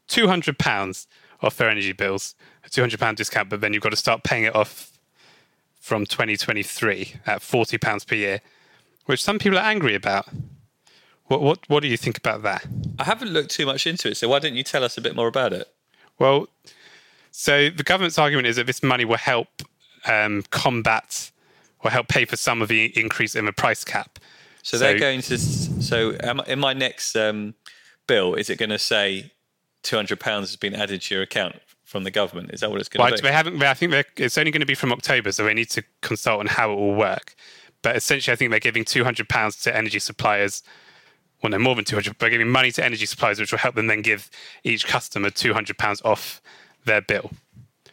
two 0.09 0.27
hundred 0.27 0.59
pounds 0.59 1.07
off 1.41 1.57
their 1.57 1.69
energy 1.69 1.93
bills, 1.93 2.35
a 2.75 2.77
two 2.77 2.83
hundred 2.83 3.01
pound 3.01 3.17
discount. 3.17 3.49
But 3.49 3.61
then 3.61 3.73
you've 3.73 3.83
got 3.83 3.91
to 3.91 3.97
start 3.97 4.23
paying 4.23 4.45
it 4.45 4.55
off 4.55 4.91
from 5.81 6.07
2023 6.07 7.17
at 7.27 7.43
40 7.43 7.77
pounds 7.77 8.07
per 8.07 8.15
year, 8.15 8.41
which 9.05 9.23
some 9.23 9.39
people 9.39 9.59
are 9.59 9.65
angry 9.65 9.95
about. 9.95 10.27
What 11.27 11.41
what 11.41 11.59
what 11.69 11.81
do 11.81 11.89
you 11.89 11.97
think 11.97 12.19
about 12.19 12.43
that? 12.43 12.67
I 12.99 13.05
haven't 13.05 13.31
looked 13.31 13.51
too 13.51 13.67
much 13.67 13.87
into 13.87 14.09
it, 14.09 14.17
so 14.17 14.29
why 14.29 14.39
don't 14.41 14.55
you 14.55 14.63
tell 14.63 14.85
us 14.85 14.99
a 14.99 15.01
bit 15.01 15.17
more 15.17 15.29
about 15.29 15.53
it? 15.53 15.69
Well, 16.19 16.49
so 17.31 17.71
the 17.71 17.83
government's 17.83 18.19
argument 18.19 18.47
is 18.47 18.57
that 18.57 18.67
this 18.67 18.83
money 18.83 19.05
will 19.05 19.17
help 19.17 19.49
um, 20.07 20.43
combat 20.51 21.31
or 21.81 21.91
help 21.91 22.09
pay 22.09 22.25
for 22.25 22.37
some 22.37 22.63
of 22.63 22.69
the 22.69 22.99
increase 22.99 23.35
in 23.35 23.47
the 23.47 23.53
price 23.53 23.85
cap. 23.85 24.19
So, 24.63 24.79
they're 24.79 24.99
going 24.99 25.21
to. 25.23 25.37
So 25.37 26.11
in 26.47 26.59
my 26.59 26.73
next 26.73 27.17
um, 27.17 27.55
bill, 28.07 28.35
is 28.35 28.49
it 28.49 28.59
going 28.59 28.71
to 28.71 28.79
say 28.79 29.33
two 29.83 29.97
hundred 29.97 30.21
pounds 30.21 30.49
has 30.49 30.57
been 30.57 30.75
added 30.75 31.03
to 31.03 31.15
your 31.15 31.23
account 31.23 31.57
from 31.95 32.03
the 32.03 32.11
government? 32.11 32.51
Is 32.53 32.59
that 32.59 32.73
what 32.73 32.81
it's 32.81 32.89
going 32.89 33.09
to 33.09 33.23
be? 33.23 33.29
they 33.29 33.33
haven't. 33.33 33.63
I 33.63 33.73
think 33.73 33.93
they're- 33.93 34.05
it's 34.17 34.37
only 34.37 34.51
going 34.51 34.63
to 34.63 34.67
be 34.67 34.75
from 34.75 34.91
October, 34.91 35.31
so 35.31 35.45
they 35.45 35.55
need 35.55 35.71
to 35.71 35.85
consult 36.01 36.41
on 36.41 36.47
how 36.47 36.73
it 36.73 36.75
will 36.75 36.97
work. 36.97 37.37
But 37.83 37.95
essentially, 37.95 38.33
I 38.33 38.37
think 38.37 38.51
they're 38.51 38.59
giving 38.59 38.85
two 38.85 39.05
hundred 39.05 39.29
pounds 39.29 39.61
to 39.63 39.77
energy 39.77 40.01
suppliers. 40.01 40.65
Well, 41.41 41.51
no, 41.51 41.59
more 41.61 41.77
than 41.77 41.85
two 41.85 41.95
hundred. 41.95 42.19
They're 42.19 42.31
giving 42.31 42.49
money 42.49 42.73
to 42.73 42.85
energy 42.85 43.07
suppliers, 43.07 43.39
which 43.39 43.53
will 43.53 43.61
help 43.61 43.77
them 43.77 43.87
then 43.87 44.03
give 44.03 44.29
each 44.65 44.89
customer 44.89 45.31
two 45.31 45.55
hundred 45.55 45.79
pounds 45.79 46.03
off 46.05 46.43
their 46.85 47.01
bill. 47.01 47.31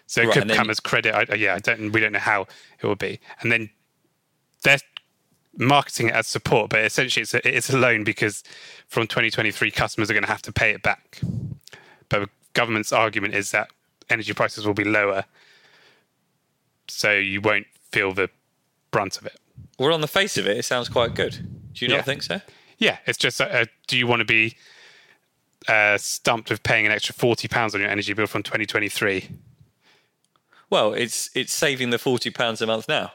So 0.07 0.23
it 0.23 0.25
Right, 0.25 0.33
could 0.33 0.49
come 0.49 0.65
you- 0.65 0.71
as 0.71 0.79
credit. 0.79 1.13
I, 1.13 1.35
yeah, 1.35 1.53
I 1.53 1.59
mm. 1.59 1.61
don't. 1.61 1.91
We 1.91 1.99
don't 1.99 2.13
know 2.13 2.17
how 2.33 2.47
it 2.79 2.87
will 2.87 2.95
be. 2.95 3.19
And 3.41 3.51
then 3.51 3.69
they're 4.63 4.79
marketing 5.57 6.07
it 6.07 6.15
as 6.15 6.25
support, 6.25 6.71
but 6.71 6.83
essentially 6.83 7.21
it's 7.21 7.35
a, 7.35 7.47
it's 7.57 7.69
a 7.69 7.77
loan 7.77 8.03
because 8.03 8.43
from 8.87 9.05
2023 9.05 9.69
customers 9.69 10.09
are 10.09 10.13
going 10.13 10.23
to 10.23 10.29
have 10.29 10.41
to 10.41 10.51
pay 10.51 10.71
it 10.71 10.81
back. 10.81 11.21
But 12.09 12.19
the 12.21 12.29
government's 12.53 12.91
argument 12.91 13.35
is 13.35 13.51
that 13.51 13.69
energy 14.09 14.33
prices 14.33 14.65
will 14.65 14.73
be 14.73 14.83
lower, 14.83 15.25
so 16.87 17.13
you 17.13 17.41
won't 17.41 17.67
feel 17.91 18.13
the 18.13 18.29
brunt 18.91 19.17
of 19.17 19.25
it. 19.25 19.37
Well, 19.79 19.93
on 19.93 20.01
the 20.01 20.07
face 20.07 20.37
of 20.37 20.47
it, 20.47 20.57
it 20.57 20.65
sounds 20.65 20.89
quite 20.89 21.15
good. 21.15 21.39
Do 21.73 21.85
you 21.85 21.91
Yeah. 21.91 21.97
not 21.97 22.05
think 22.05 22.23
so? 22.23 22.41
Yeah, 22.77 22.97
it's 23.05 23.17
just 23.17 23.39
uh, 23.39 23.45
uh, 23.45 23.65
do 23.87 23.97
you 23.97 24.07
want 24.07 24.19
to 24.21 24.25
be 24.25 24.55
uh, 25.67 25.97
stumped 25.97 26.49
with 26.49 26.63
paying 26.63 26.85
an 26.85 26.91
extra 26.91 27.13
40 27.13 27.47
pounds 27.47 27.75
on 27.75 27.81
your 27.81 27.89
energy 27.89 28.13
bill 28.13 28.27
from 28.27 28.43
2023? 28.43 29.29
Well, 30.69 30.93
it's 30.93 31.29
it's 31.35 31.53
saving 31.53 31.89
the 31.89 31.99
forty 31.99 32.29
pounds 32.29 32.61
a 32.61 32.65
month 32.65 32.87
now. 32.87 33.11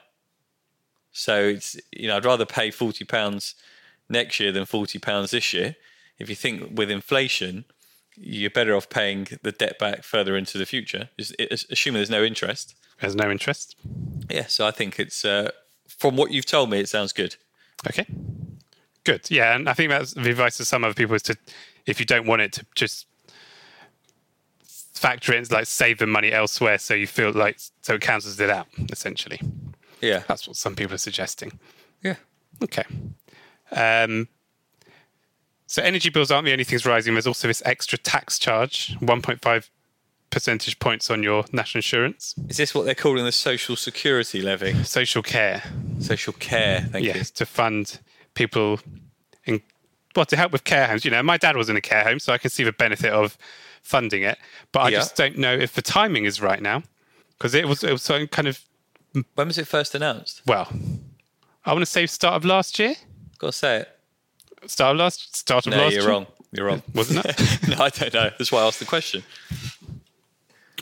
So 1.12 1.42
it's 1.44 1.76
you 1.90 2.06
know 2.06 2.16
I'd 2.18 2.24
rather 2.26 2.44
pay 2.44 2.70
forty 2.70 3.04
pounds 3.04 3.54
next 4.10 4.38
year 4.38 4.52
than 4.52 4.66
forty 4.66 4.98
pounds 4.98 5.30
this 5.30 5.54
year. 5.54 5.74
If 6.18 6.28
you 6.28 6.34
think 6.36 6.76
with 6.78 6.90
inflation, 6.90 7.64
you're 8.16 8.50
better 8.50 8.74
off 8.74 8.88
paying 8.88 9.26
the 9.42 9.52
debt 9.52 9.78
back 9.78 10.02
further 10.02 10.36
into 10.36 10.58
the 10.58 10.66
future, 10.66 11.08
assuming 11.70 11.98
there's 11.98 12.10
no 12.10 12.24
interest. 12.24 12.74
There's 13.00 13.14
no 13.14 13.30
interest. 13.30 13.76
Yeah, 14.30 14.46
so 14.46 14.66
I 14.66 14.70
think 14.70 14.98
it's 14.98 15.24
uh, 15.24 15.50
from 15.86 16.16
what 16.16 16.30
you've 16.30 16.46
told 16.46 16.70
me, 16.70 16.80
it 16.80 16.88
sounds 16.88 17.12
good. 17.12 17.36
Okay. 17.86 18.06
Good. 19.04 19.30
Yeah, 19.30 19.54
and 19.54 19.68
I 19.68 19.74
think 19.74 19.90
that's 19.90 20.14
the 20.14 20.30
advice 20.30 20.56
to 20.56 20.64
some 20.64 20.82
other 20.82 20.94
people 20.94 21.14
is 21.14 21.22
to, 21.24 21.36
if 21.84 22.00
you 22.00 22.06
don't 22.06 22.26
want 22.26 22.42
it, 22.42 22.52
to 22.52 22.66
just 22.74 23.06
factor 24.64 25.34
in, 25.34 25.44
like 25.50 25.66
save 25.66 25.98
the 25.98 26.06
money 26.06 26.32
elsewhere, 26.32 26.78
so 26.78 26.94
you 26.94 27.06
feel 27.06 27.30
like 27.32 27.58
so 27.82 27.94
it 27.94 28.00
cancels 28.00 28.40
it 28.40 28.50
out. 28.50 28.66
Essentially, 28.90 29.40
Yeah, 30.00 30.22
that's 30.26 30.46
what 30.48 30.56
some 30.56 30.74
people 30.74 30.94
are 30.94 30.98
suggesting. 30.98 31.58
yeah. 32.02 32.16
Okay. 32.62 32.84
Um, 33.72 34.28
so 35.66 35.82
energy 35.82 36.08
bills 36.10 36.30
aren't 36.30 36.46
the 36.46 36.52
only 36.52 36.64
things 36.64 36.84
rising. 36.86 37.14
There's 37.14 37.26
also 37.26 37.48
this 37.48 37.62
extra 37.64 37.98
tax 37.98 38.38
charge, 38.38 38.96
1.5 39.00 39.68
percentage 40.30 40.78
points 40.80 41.10
on 41.10 41.22
your 41.22 41.44
national 41.52 41.78
insurance, 41.78 42.34
Is 42.48 42.56
this 42.56 42.74
what 42.74 42.84
they're 42.84 42.94
calling 42.96 43.24
the 43.24 43.32
social 43.32 43.76
security 43.76 44.42
levy? 44.42 44.74
social 44.84 45.22
care. 45.22 45.62
Social 46.00 46.32
care. 46.34 46.82
Thank 46.82 47.04
you. 47.06 47.12
Yes, 47.14 47.30
to 47.32 47.46
fund 47.46 48.00
people 48.34 48.80
in 49.44 49.62
well 50.14 50.26
to 50.26 50.36
help 50.36 50.50
with 50.52 50.64
care 50.64 50.86
homes. 50.88 51.04
You 51.04 51.10
know, 51.10 51.22
my 51.22 51.36
dad 51.36 51.56
was 51.56 51.68
in 51.68 51.76
a 51.76 51.80
care 51.80 52.02
home, 52.04 52.18
so 52.18 52.32
I 52.32 52.38
can 52.38 52.50
see 52.50 52.64
the 52.64 52.72
benefit 52.72 53.12
of 53.12 53.38
funding 53.82 54.22
it. 54.24 54.36
But 54.72 54.80
I 54.80 54.88
Yeah. 54.90 54.98
just 54.98 55.14
don't 55.16 55.38
know 55.38 55.54
if 55.54 55.72
the 55.74 55.82
timing 55.82 56.24
is 56.24 56.40
right 56.40 56.60
now 56.60 56.82
because 57.38 57.54
it 57.54 57.68
was 57.68 57.84
it 57.84 57.92
was 57.92 58.02
so 58.02 58.26
kind 58.26 58.48
of 58.48 58.60
When 59.36 59.46
was 59.46 59.58
it 59.58 59.66
first 59.68 59.94
announced? 59.94 60.42
well, 60.46 60.68
I 61.64 61.72
want 61.72 61.82
to 61.82 61.86
say 61.90 62.04
start 62.06 62.34
of 62.34 62.44
last 62.44 62.78
year, 62.78 62.96
Got 63.38 63.48
to 63.48 63.52
say 63.52 63.76
it. 63.80 63.95
Start 64.68 64.92
of 64.92 64.98
last 64.98 65.36
start 65.36 65.66
of 65.66 65.72
No, 65.72 65.78
last 65.78 65.92
you're 65.94 66.02
year. 66.02 66.10
wrong. 66.10 66.26
You're 66.52 66.66
wrong. 66.66 66.82
Wasn't 66.94 67.24
it? 67.24 67.68
no, 67.68 67.84
I 67.84 67.88
don't 67.90 68.14
know. 68.14 68.30
That's 68.38 68.50
why 68.52 68.62
I 68.62 68.66
asked 68.66 68.78
the 68.78 68.84
question. 68.86 69.22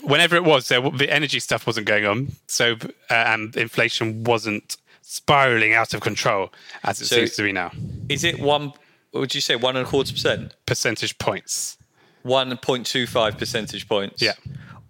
Whenever 0.03 0.37
it 0.37 0.45
was, 0.45 0.69
there 0.69 0.81
the 0.91 1.11
energy 1.11 1.41
stuff 1.41 1.67
wasn't 1.67 1.87
going 1.87 2.05
on, 2.05 2.33
so 2.47 2.73
uh, 3.11 3.15
and 3.15 3.57
inflation 3.57 4.25
wasn't 4.25 4.77
spiraling 5.01 5.73
out 5.73 5.95
of 5.95 6.01
control 6.01 6.53
as 6.83 7.01
it 7.01 7.07
So- 7.07 7.17
seems 7.17 7.37
to 7.37 7.43
be 7.43 7.53
now. 7.53 7.71
Is 8.09 8.25
it 8.25 8.39
one? 8.41 8.73
What 9.13 9.21
would 9.21 9.35
you 9.35 9.41
say 9.41 9.57
one 9.57 9.77
and 9.77 9.87
a 9.87 9.89
quarter 9.89 10.13
percent? 10.13 10.55
Percentage 10.67 11.17
points 11.19 11.79
One 12.23 12.55
point 12.59 12.85
two 12.87 13.07
five 13.07 13.39
percentage 13.39 13.89
points. 13.89 14.21
Yeah. 14.21 14.33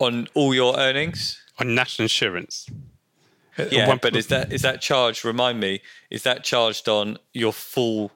On 0.00 0.26
all 0.34 0.54
your 0.54 0.76
earnings. 0.78 1.40
on 1.60 1.74
national 1.74 2.04
insurance. 2.04 2.66
Yeah, 3.70 3.86
one- 3.86 3.98
but 4.02 4.16
is 4.16 4.26
that 4.28 4.52
is 4.52 4.62
that 4.62 4.80
charged? 4.80 5.24
Remind 5.24 5.60
me, 5.60 5.80
is 6.10 6.24
that 6.24 6.42
charged 6.42 6.88
on 6.88 7.18
your 7.32 7.52
full 7.52 8.10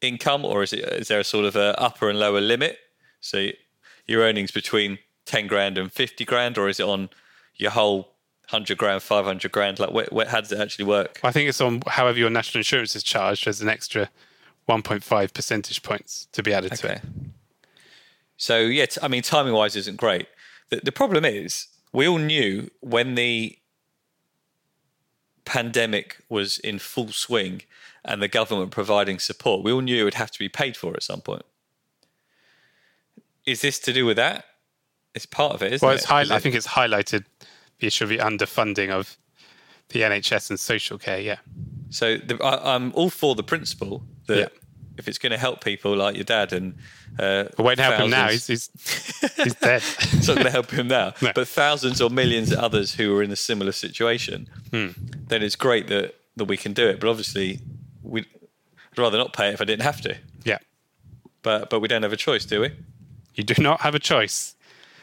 income, 0.00 0.44
or 0.44 0.62
is 0.62 0.72
it 0.72 0.80
is 0.80 1.08
there 1.08 1.20
a 1.20 1.24
sort 1.24 1.44
of 1.44 1.56
a 1.56 1.78
upper 1.80 2.08
and 2.08 2.18
lower 2.18 2.40
limit? 2.40 2.78
So 3.20 3.48
your 4.06 4.22
earnings 4.22 4.50
between 4.50 4.98
ten 5.24 5.46
grand 5.46 5.78
and 5.78 5.92
fifty 5.92 6.24
grand, 6.24 6.58
or 6.58 6.68
is 6.68 6.80
it 6.80 6.86
on 6.86 7.10
your 7.56 7.70
whole 7.70 8.12
hundred 8.48 8.78
grand, 8.78 9.02
five 9.02 9.24
hundred 9.24 9.52
grand? 9.52 9.78
Like, 9.78 9.92
where, 9.92 10.08
where, 10.10 10.26
how 10.26 10.40
does 10.40 10.52
it 10.52 10.58
actually 10.58 10.86
work? 10.86 11.20
I 11.22 11.32
think 11.32 11.48
it's 11.48 11.60
on 11.60 11.82
however 11.86 12.18
your 12.18 12.30
national 12.30 12.60
insurance 12.60 12.96
is 12.96 13.02
charged. 13.02 13.44
There's 13.44 13.60
an 13.60 13.68
extra 13.68 14.10
1.5 14.68 15.34
percentage 15.34 15.82
points 15.82 16.28
to 16.32 16.42
be 16.42 16.52
added 16.52 16.72
to 16.72 16.92
it. 16.92 17.00
So 18.36 18.58
yeah, 18.60 18.86
t- 18.86 19.00
I 19.02 19.08
mean, 19.08 19.22
timing 19.22 19.52
wise 19.52 19.74
isn't 19.74 19.96
great. 19.96 20.28
The, 20.70 20.80
the 20.84 20.92
problem 20.92 21.24
is 21.24 21.66
we 21.92 22.06
all 22.06 22.18
knew 22.18 22.70
when 22.80 23.16
the 23.16 23.58
pandemic 25.44 26.18
was 26.28 26.58
in 26.58 26.78
full 26.78 27.08
swing 27.08 27.62
and 28.04 28.22
the 28.22 28.28
government 28.28 28.70
providing 28.70 29.18
support, 29.18 29.62
we 29.64 29.72
all 29.72 29.80
knew 29.80 30.00
it 30.00 30.04
would 30.04 30.14
have 30.14 30.30
to 30.30 30.38
be 30.38 30.48
paid 30.48 30.76
for 30.76 30.94
at 30.94 31.02
some 31.02 31.20
point. 31.20 31.42
Is 33.46 33.60
this 33.62 33.78
to 33.80 33.92
do 33.92 34.06
with 34.06 34.16
that? 34.16 34.44
It's 35.14 35.26
part 35.26 35.54
of 35.54 35.62
it, 35.62 35.72
isn't 35.72 35.84
Well, 35.86 35.94
it? 35.94 35.98
it's 35.98 36.04
high, 36.04 36.22
I 36.30 36.38
think 36.38 36.54
it's 36.54 36.68
highlighted 36.68 37.24
the 37.78 37.86
issue 37.86 38.04
of 38.04 38.10
the 38.10 38.18
underfunding 38.18 38.90
of 38.90 39.16
the 39.88 40.02
NHS 40.02 40.50
and 40.50 40.60
social 40.60 40.98
care. 40.98 41.18
Yeah, 41.18 41.38
So 41.88 42.16
the, 42.16 42.38
I, 42.44 42.74
I'm 42.74 42.92
all 42.94 43.10
for 43.10 43.34
the 43.34 43.42
principle 43.42 44.04
that 44.26 44.38
Yeah. 44.38 44.46
if 44.98 45.08
it's 45.08 45.18
going 45.18 45.32
to 45.32 45.38
help 45.38 45.64
people 45.64 45.96
like 45.96 46.14
your 46.14 46.24
dad 46.24 46.52
and 46.52 46.76
uh, 47.18 47.46
it 47.50 47.58
won't 47.58 47.80
help 47.80 47.96
him 47.96 48.10
now. 48.10 48.28
He's 48.28 48.46
he's, 48.46 48.70
he's 49.36 49.54
dead. 49.60 49.82
it's 49.82 50.28
not 50.28 50.34
going 50.34 50.44
to 50.44 50.50
help 50.52 50.70
him 50.70 50.86
now. 50.86 51.12
No. 51.22 51.32
But 51.34 51.48
thousands 51.48 52.00
or 52.00 52.08
millions 52.08 52.52
of 52.52 52.58
others 52.60 52.94
who 52.94 53.16
are 53.16 53.22
in 53.22 53.32
a 53.32 53.36
similar 53.36 53.72
situation, 53.72 54.48
Hmm. 54.70 54.90
then 55.26 55.42
it's 55.42 55.56
great 55.56 55.88
that, 55.88 56.14
that 56.36 56.44
we 56.44 56.56
can 56.56 56.72
do 56.72 56.86
it. 56.86 57.00
But 57.00 57.08
obviously, 57.10 57.58
we'd 58.02 58.26
rather 58.96 59.18
not 59.18 59.32
pay 59.32 59.48
it 59.48 59.54
if 59.54 59.60
I 59.60 59.64
didn't 59.64 59.82
have 59.82 60.00
to. 60.02 60.16
yeah, 60.44 60.58
But 61.42 61.70
but 61.70 61.80
we 61.80 61.88
don't 61.88 62.02
have 62.02 62.12
a 62.12 62.16
choice, 62.16 62.44
do 62.44 62.60
we? 62.60 62.70
you 63.34 63.44
do 63.44 63.62
not 63.62 63.80
have 63.82 63.94
a 63.94 63.98
choice. 64.00 64.54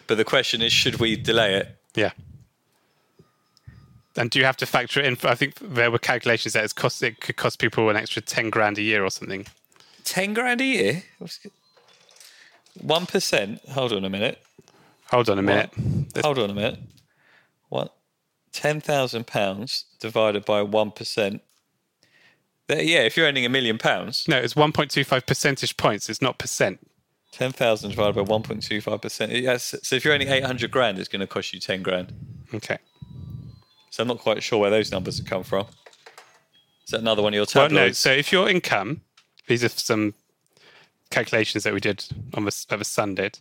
But 0.07 0.15
the 0.17 0.25
question 0.25 0.61
is, 0.61 0.71
should 0.73 0.99
we 0.99 1.15
delay 1.15 1.55
it? 1.55 1.75
Yeah. 1.95 2.11
And 4.15 4.29
do 4.31 4.39
you 4.39 4.45
have 4.45 4.57
to 4.57 4.65
factor 4.65 4.99
it 4.99 5.05
in? 5.05 5.17
I 5.23 5.35
think 5.35 5.55
there 5.59 5.91
were 5.91 5.99
calculations 5.99 6.53
that 6.53 6.63
it's 6.63 6.73
cost 6.73 7.01
it 7.03 7.19
could 7.21 7.35
cost 7.37 7.59
people 7.59 7.89
an 7.89 7.95
extra 7.95 8.21
ten 8.21 8.49
grand 8.49 8.77
a 8.77 8.81
year 8.81 9.03
or 9.03 9.09
something. 9.11 9.45
Ten 10.03 10.33
grand 10.33 10.59
a 10.61 10.65
year. 10.65 11.03
One 12.81 13.05
percent. 13.05 13.61
Hold 13.69 13.93
on 13.93 14.03
a 14.05 14.09
minute. 14.09 14.41
Hold 15.11 15.29
on 15.29 15.37
a 15.39 15.41
minute. 15.43 15.69
Hold 16.23 16.39
on 16.39 16.49
a 16.49 16.53
minute. 16.53 16.79
What? 17.69 17.93
Ten 18.51 18.81
thousand 18.81 19.27
pounds 19.27 19.85
divided 19.99 20.45
by 20.45 20.61
one 20.63 20.91
percent. 20.91 21.41
Yeah, 22.69 22.99
if 22.99 23.15
you're 23.15 23.27
earning 23.27 23.45
a 23.45 23.49
million 23.49 23.77
pounds, 23.77 24.25
No, 24.27 24.37
it's 24.37 24.53
1.25 24.55 25.25
percentage 25.25 25.77
points. 25.77 26.09
It's 26.09 26.21
not 26.21 26.37
percent. 26.37 26.79
ten 27.31 27.51
thousand 27.51 27.91
divided 27.91 28.15
by 28.15 28.21
one 28.21 28.43
point 28.43 28.63
two 28.63 28.81
five 28.81 29.01
percent. 29.01 29.31
Yes. 29.31 29.73
So 29.83 29.95
if 29.95 30.03
you're 30.03 30.13
earning 30.13 30.27
eight 30.29 30.43
hundred 30.43 30.71
grand, 30.71 30.97
it's 30.99 31.07
going 31.07 31.19
to 31.21 31.27
cost 31.27 31.53
you 31.53 31.59
ten 31.59 31.81
grand. 31.83 32.13
Okay. 32.53 32.77
So 33.91 34.01
I'm 34.03 34.07
not 34.07 34.19
quite 34.19 34.43
sure 34.43 34.59
where 34.59 34.69
those 34.69 34.91
numbers 34.91 35.17
have 35.17 35.27
come 35.27 35.43
from. 35.43 35.65
Is 36.85 36.91
that 36.91 37.01
another 37.01 37.21
one 37.21 37.33
of 37.33 37.35
your 37.37 37.45
Well, 37.55 37.69
no. 37.69 37.91
So 37.91 38.11
if 38.11 38.31
your 38.31 38.49
income, 38.49 39.01
these 39.47 39.63
are 39.63 39.69
some 39.69 40.13
calculations 41.09 41.63
that 41.63 41.73
we 41.73 41.79
did 41.79 42.03
on 42.33 42.45
the 42.45 42.65
that 42.69 42.79
the 42.79 42.85
Sun 42.85 43.15
did. 43.15 43.39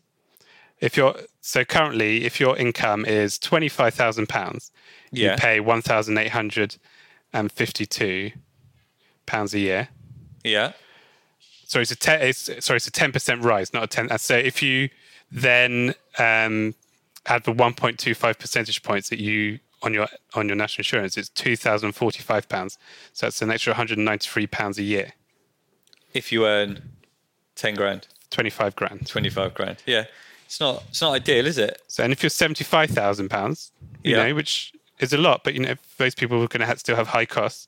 If 0.80 0.96
your 0.96 1.16
so 1.40 1.64
currently, 1.64 2.24
if 2.24 2.38
your 2.38 2.56
income 2.56 3.04
is 3.04 3.38
twenty 3.38 3.68
five 3.68 3.94
thousand 3.94 4.28
pounds, 4.28 4.70
Yeah. 5.10 5.32
you 5.32 5.36
pay 5.38 5.60
one 5.60 5.82
thousand 5.82 6.18
eight 6.18 6.30
hundred 6.32 6.76
and 7.32 7.50
fifty 7.50 7.86
two 7.86 8.30
pounds 9.26 9.54
a 9.54 9.58
year. 9.58 9.88
yeah. 10.44 10.72
So 11.68 11.80
it's 11.80 11.90
a 11.90 11.96
ten, 11.96 12.22
it's 12.22 12.48
sorry, 12.64 12.76
it's 12.76 12.86
a 12.86 12.92
ten 12.92 13.10
percent 13.10 13.42
rise, 13.42 13.72
not 13.74 13.82
a 13.82 13.86
ten. 13.88 14.10
uh, 14.10 14.18
So 14.18 14.36
if 14.36 14.62
you 14.62 14.88
then 15.32 15.94
um, 16.16 16.74
add 17.26 17.42
the 17.42 17.50
one 17.52 17.74
point 17.74 17.98
two 17.98 18.14
five 18.14 18.38
percentage 18.38 18.82
points 18.84 19.08
that 19.08 19.18
you 19.18 19.58
on 19.82 19.92
your 19.92 20.06
on 20.34 20.46
your 20.46 20.54
national 20.56 20.80
insurance, 20.82 21.16
it's 21.16 21.28
two 21.28 21.56
thousand 21.56 21.90
forty 21.92 22.20
five 22.22 22.48
pounds. 22.48 22.78
So 23.12 23.26
that's 23.26 23.42
an 23.42 23.50
extra 23.50 23.72
one 23.72 23.76
hundred 23.78 23.98
and 23.98 24.04
ninety 24.04 24.28
three 24.28 24.46
pounds 24.46 24.78
a 24.78 24.84
year. 24.84 25.12
If 26.14 26.30
you 26.32 26.46
earn 26.46 26.82
10 27.56 27.74
grand, 27.74 28.06
25 28.30 28.74
grand. 28.76 29.06
25 29.06 29.52
grand. 29.54 29.76
Yeah. 29.86 30.04
It's 30.46 30.60
not 30.60 30.84
it's 30.88 31.02
not 31.02 31.14
ideal, 31.14 31.46
is 31.46 31.58
it? 31.58 31.82
So, 31.88 32.04
and 32.04 32.12
if 32.12 32.22
you're 32.22 32.30
seventy-five 32.30 32.90
thousand 32.90 33.28
pounds, 33.28 33.72
you 34.04 34.12
Yeah. 34.16 34.28
know, 34.28 34.34
which 34.36 34.72
is 35.00 35.12
a 35.12 35.18
lot, 35.18 35.42
but 35.42 35.52
you 35.54 35.60
know, 35.60 35.74
those 35.98 36.14
people 36.14 36.40
are 36.42 36.46
going 36.46 36.60
to 36.60 36.66
have, 36.66 36.78
still 36.78 36.94
have 36.96 37.08
high 37.08 37.26
costs. 37.26 37.66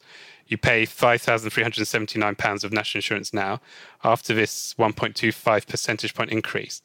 You 0.49 0.57
pay 0.59 0.87
five 0.87 1.23
thousand 1.23 1.51
three 1.51 1.63
hundred 1.63 1.87
seventy-nine 1.87 2.35
pounds 2.35 2.65
of 2.65 2.73
national 2.73 2.99
insurance 2.99 3.33
now. 3.33 3.61
After 4.03 4.35
this 4.35 4.77
one 4.77 4.95
point 4.95 5.15
two 5.15 5.31
five 5.31 5.67
percentage 5.67 6.15
point 6.15 6.31
increase, 6.31 6.83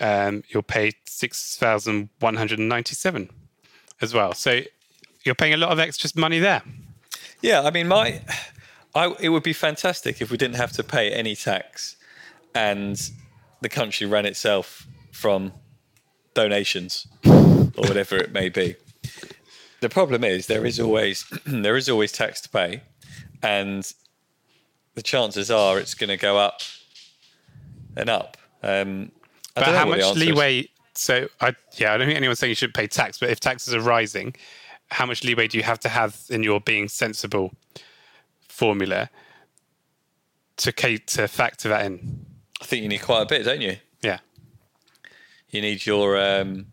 um, 0.00 0.44
you'll 0.48 0.62
pay 0.62 0.92
six 1.04 1.56
thousand 1.56 2.08
one 2.20 2.36
hundred 2.36 2.60
ninety-seven 2.60 3.30
as 4.00 4.14
well. 4.14 4.32
So, 4.32 4.60
you're 5.24 5.34
paying 5.34 5.54
a 5.54 5.56
lot 5.56 5.70
of 5.70 5.78
extra 5.78 6.08
money 6.14 6.38
there. 6.38 6.62
Yeah, 7.40 7.62
I 7.62 7.70
mean, 7.70 7.88
my, 7.88 8.20
I, 8.94 9.14
it 9.20 9.30
would 9.30 9.42
be 9.42 9.52
fantastic 9.52 10.20
if 10.20 10.30
we 10.30 10.36
didn't 10.36 10.56
have 10.56 10.72
to 10.72 10.84
pay 10.84 11.10
any 11.10 11.34
tax, 11.34 11.96
and 12.54 13.10
the 13.60 13.68
country 13.68 14.06
ran 14.06 14.26
itself 14.26 14.86
from 15.10 15.52
donations 16.34 17.06
or 17.24 17.86
whatever 17.88 18.16
it 18.16 18.32
may 18.32 18.48
be. 18.48 18.76
The 19.84 19.90
problem 19.90 20.24
is 20.24 20.46
there 20.46 20.64
is 20.64 20.80
always 20.80 21.26
there 21.44 21.76
is 21.76 21.90
always 21.90 22.10
tax 22.10 22.40
to 22.40 22.48
pay, 22.48 22.80
and 23.42 23.92
the 24.94 25.02
chances 25.02 25.50
are 25.50 25.78
it's 25.78 25.92
going 25.92 26.08
to 26.08 26.16
go 26.16 26.38
up 26.38 26.62
and 27.94 28.08
up. 28.08 28.38
Um, 28.62 29.12
But 29.54 29.64
how 29.64 29.84
much 29.84 30.00
answer 30.00 30.18
is. 30.18 30.24
leeway? 30.24 30.70
So, 30.94 31.28
I 31.38 31.54
yeah, 31.76 31.92
I 31.92 31.98
don't 31.98 32.06
think 32.06 32.16
anyone's 32.16 32.38
saying 32.38 32.52
you 32.52 32.54
should 32.54 32.72
pay 32.72 32.86
tax, 32.86 33.18
but 33.18 33.28
if 33.28 33.40
taxes 33.40 33.74
are 33.74 33.80
rising, 33.80 34.34
how 34.90 35.04
much 35.04 35.22
leeway 35.22 35.48
do 35.48 35.58
you 35.58 35.64
have 35.64 35.80
to 35.80 35.90
have 35.90 36.18
in 36.30 36.42
your 36.42 36.62
being 36.62 36.88
sensible 36.88 37.52
formula 38.48 39.10
to 40.56 40.72
to 40.72 41.28
factor 41.28 41.68
that 41.68 41.84
in? 41.84 42.24
I 42.58 42.64
think 42.64 42.82
you 42.84 42.88
need 42.88 43.02
quite 43.02 43.20
a 43.20 43.26
bit, 43.26 43.44
don't 43.44 43.60
you? 43.60 43.76
Yeah, 44.00 44.20
you 45.50 45.60
need 45.60 45.84
your 45.84 46.18
um, 46.18 46.68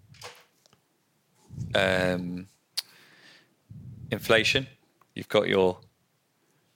um, 1.76 2.48
inflation. 4.12 4.68
You've 5.16 5.30
got 5.30 5.48
your 5.48 5.80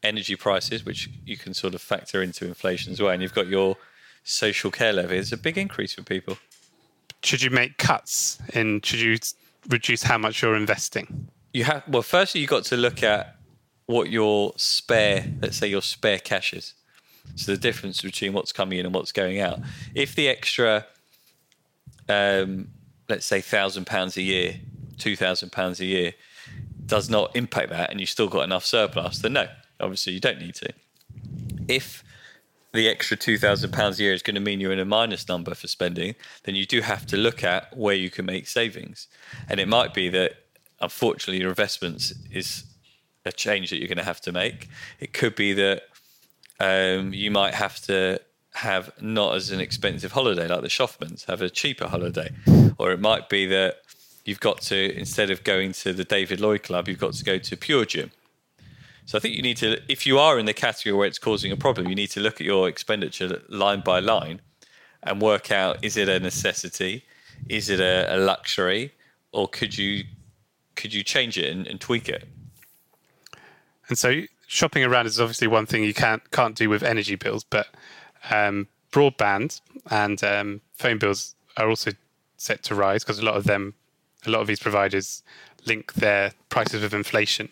energy 0.03 0.35
prices, 0.35 0.85
which 0.85 1.09
you 1.25 1.37
can 1.37 1.53
sort 1.53 1.73
of 1.75 1.81
factor 1.81 2.21
into 2.21 2.45
inflation 2.45 2.93
as 2.93 3.01
well, 3.01 3.11
and 3.11 3.21
you've 3.21 3.33
got 3.33 3.47
your 3.47 3.77
social 4.23 4.71
care 4.71 4.93
levy. 4.93 5.17
It's 5.17 5.31
a 5.31 5.37
big 5.37 5.57
increase 5.57 5.93
for 5.93 6.03
people. 6.03 6.37
should 7.23 7.41
you 7.41 7.49
make 7.49 7.77
cuts 7.77 8.39
in? 8.53 8.81
Should 8.81 8.99
you 8.99 9.17
reduce 9.69 10.03
how 10.03 10.17
much 10.17 10.41
you're 10.41 10.55
investing? 10.55 11.27
You 11.53 11.63
have 11.65 11.83
well, 11.87 12.01
firstly, 12.01 12.41
you've 12.41 12.49
got 12.49 12.65
to 12.65 12.77
look 12.77 13.03
at 13.03 13.37
what 13.85 14.09
your 14.09 14.53
spare, 14.57 15.25
let's 15.41 15.57
say, 15.57 15.67
your 15.67 15.81
spare 15.81 16.19
cash 16.19 16.53
is. 16.53 16.73
So 17.35 17.51
the 17.51 17.57
difference 17.57 18.01
between 18.01 18.33
what's 18.33 18.51
coming 18.51 18.79
in 18.79 18.85
and 18.85 18.93
what's 18.93 19.11
going 19.11 19.39
out. 19.39 19.59
If 19.95 20.15
the 20.15 20.27
extra, 20.27 20.85
um, 22.07 22.69
let's 23.09 23.25
say, 23.25 23.41
thousand 23.41 23.85
pounds 23.87 24.17
a 24.17 24.21
year, 24.21 24.55
two 24.97 25.15
thousand 25.15 25.51
pounds 25.51 25.79
a 25.79 25.85
year, 25.85 26.13
does 26.87 27.09
not 27.09 27.35
impact 27.35 27.69
that, 27.69 27.91
and 27.91 27.99
you've 27.99 28.09
still 28.09 28.27
got 28.27 28.43
enough 28.43 28.65
surplus, 28.65 29.19
then 29.19 29.33
no, 29.33 29.47
obviously 29.79 30.13
you 30.13 30.19
don't 30.19 30.39
need 30.39 30.55
to. 30.55 30.69
If 31.67 32.03
the 32.73 32.89
extra 32.89 33.17
two 33.17 33.37
thousand 33.37 33.71
pounds 33.71 33.99
a 33.99 34.03
year 34.03 34.13
is 34.13 34.21
going 34.21 34.35
to 34.35 34.41
mean 34.41 34.59
you're 34.59 34.73
in 34.73 34.79
a 34.79 34.85
minus 34.85 35.27
number 35.27 35.55
for 35.55 35.67
spending, 35.67 36.15
then 36.43 36.55
you 36.55 36.65
do 36.65 36.81
have 36.81 37.05
to 37.07 37.17
look 37.17 37.43
at 37.43 37.75
where 37.75 37.95
you 37.95 38.09
can 38.09 38.25
make 38.25 38.47
savings, 38.47 39.07
and 39.49 39.59
it 39.59 39.67
might 39.67 39.93
be 39.93 40.09
that 40.09 40.33
unfortunately 40.81 41.39
your 41.39 41.49
investments 41.49 42.13
is 42.31 42.65
a 43.25 43.31
change 43.31 43.69
that 43.69 43.77
you're 43.77 43.87
going 43.87 43.97
to 43.97 44.03
have 44.03 44.21
to 44.21 44.31
make. 44.31 44.67
It 44.99 45.13
could 45.13 45.35
be 45.35 45.53
that 45.53 45.83
um, 46.59 47.13
you 47.13 47.31
might 47.31 47.55
have 47.55 47.79
to 47.85 48.19
have 48.53 48.91
not 49.01 49.35
as 49.35 49.51
an 49.51 49.59
expensive 49.59 50.11
holiday 50.11 50.47
like 50.47 50.61
the 50.61 50.67
Shoffmans, 50.67 51.25
have 51.25 51.41
a 51.41 51.49
cheaper 51.49 51.87
holiday, 51.87 52.29
or 52.77 52.91
it 52.91 52.99
might 52.99 53.27
be 53.29 53.45
that 53.47 53.77
you've 54.25 54.39
got 54.39 54.61
to 54.61 54.97
instead 54.97 55.29
of 55.29 55.43
going 55.43 55.71
to 55.73 55.93
the 55.93 56.03
David 56.03 56.41
Lloyd 56.41 56.63
Club, 56.63 56.87
you've 56.87 56.99
got 56.99 57.13
to 57.13 57.23
go 57.23 57.37
to 57.37 57.57
Pure 57.57 57.85
Gym. 57.85 58.11
So 59.05 59.17
I 59.17 59.21
think 59.21 59.35
you 59.35 59.43
need 59.43 59.57
to, 59.57 59.79
if 59.87 60.07
you 60.07 60.17
are 60.17 60.39
in 60.39 60.47
the 60.47 60.53
category 60.53 60.93
where 60.93 61.07
it's 61.07 61.19
causing 61.19 61.51
a 61.51 61.55
problem, 61.55 61.87
you 61.87 61.95
need 61.95 62.09
to 62.11 62.19
look 62.19 62.41
at 62.41 62.41
your 62.41 62.67
expenditure 62.67 63.41
line 63.49 63.81
by 63.81 63.99
line 63.99 64.41
and 65.03 65.21
work 65.21 65.51
out: 65.51 65.83
is 65.83 65.95
it 65.95 66.09
a 66.09 66.19
necessity, 66.19 67.05
is 67.47 67.69
it 67.69 67.79
a, 67.79 68.15
a 68.15 68.17
luxury, 68.17 68.91
or 69.31 69.47
could 69.47 69.77
you 69.77 70.03
could 70.75 70.93
you 70.93 71.03
change 71.03 71.37
it 71.37 71.51
and, 71.51 71.67
and 71.67 71.79
tweak 71.79 72.09
it? 72.09 72.27
And 73.87 73.97
so 73.97 74.21
shopping 74.47 74.83
around 74.83 75.05
is 75.05 75.19
obviously 75.19 75.47
one 75.47 75.65
thing 75.65 75.83
you 75.83 75.93
can't 75.93 76.29
can't 76.31 76.55
do 76.55 76.69
with 76.69 76.81
energy 76.81 77.15
bills, 77.15 77.43
but 77.43 77.67
um, 78.31 78.67
broadband 78.91 79.61
and 79.91 80.23
um, 80.23 80.61
phone 80.73 80.97
bills 80.97 81.35
are 81.57 81.69
also 81.69 81.91
set 82.37 82.63
to 82.63 82.75
rise 82.75 83.03
because 83.03 83.19
a 83.19 83.25
lot 83.25 83.35
of 83.35 83.43
them, 83.43 83.73
a 84.27 84.31
lot 84.31 84.41
of 84.41 84.47
these 84.47 84.59
providers 84.59 85.23
link 85.65 85.93
their 85.93 86.31
prices 86.49 86.81
with 86.81 86.93
inflation, 86.93 87.49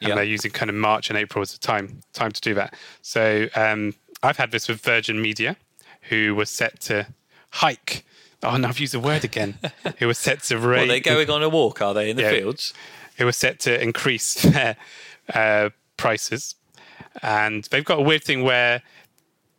and 0.00 0.08
Yeah. 0.10 0.14
they're 0.16 0.24
using 0.24 0.50
kind 0.50 0.68
of 0.68 0.74
March 0.76 1.10
and 1.10 1.18
April 1.18 1.42
as 1.42 1.54
a 1.54 1.58
time 1.58 2.00
time 2.12 2.32
to 2.32 2.40
do 2.40 2.54
that. 2.54 2.74
So 3.02 3.48
um, 3.54 3.94
I've 4.22 4.36
had 4.36 4.50
this 4.50 4.68
with 4.68 4.80
Virgin 4.80 5.20
Media, 5.22 5.56
who 6.08 6.34
was 6.34 6.50
set 6.50 6.80
to 6.82 7.06
hike. 7.50 8.04
Oh 8.42 8.56
no, 8.56 8.68
I've 8.68 8.80
used 8.80 8.94
the 8.94 9.00
word 9.00 9.24
again. 9.24 9.58
who 9.98 10.06
was 10.08 10.18
set 10.18 10.42
to 10.44 10.56
Are 10.56 10.58
raise. 10.58 10.88
they're 10.88 11.00
going 11.00 11.30
on 11.30 11.42
a 11.42 11.48
walk? 11.48 11.80
Are 11.80 11.94
they 11.94 12.10
in 12.10 12.16
the 12.16 12.22
Yeah. 12.22 12.30
fields? 12.30 12.74
who 13.18 13.26
were 13.26 13.32
set 13.32 13.60
to 13.60 13.80
increase 13.80 14.34
their 14.42 14.74
uh, 15.34 15.68
prices. 15.98 16.54
And 17.22 17.64
they've 17.64 17.84
got 17.84 17.98
a 17.98 18.02
weird 18.02 18.24
thing 18.24 18.42
where 18.42 18.82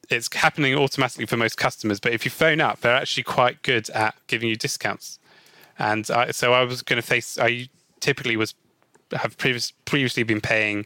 it's 0.10 0.28
happening 0.36 0.74
automatically 0.76 1.28
for 1.28 1.38
most 1.38 1.56
customers, 1.56 2.00
but 2.00 2.12
if 2.14 2.26
you 2.26 2.32
phone 2.32 2.60
up, 2.60 2.82
they're 2.82 2.96
actually 2.96 3.24
quite 3.24 3.62
good 3.62 3.90
at 3.92 4.16
giving 4.28 4.50
you 4.50 4.56
discounts. 4.56 5.20
And 5.80 6.10
I, 6.12 6.32
so 6.32 6.54
I 6.54 6.64
was 6.64 6.82
going 6.82 7.02
to 7.02 7.08
face, 7.08 7.38
I 7.40 7.70
typically 8.00 8.38
was, 8.38 8.54
have 9.12 9.38
previous, 9.38 9.72
previously 9.86 10.24
been 10.24 10.42
paying 10.42 10.86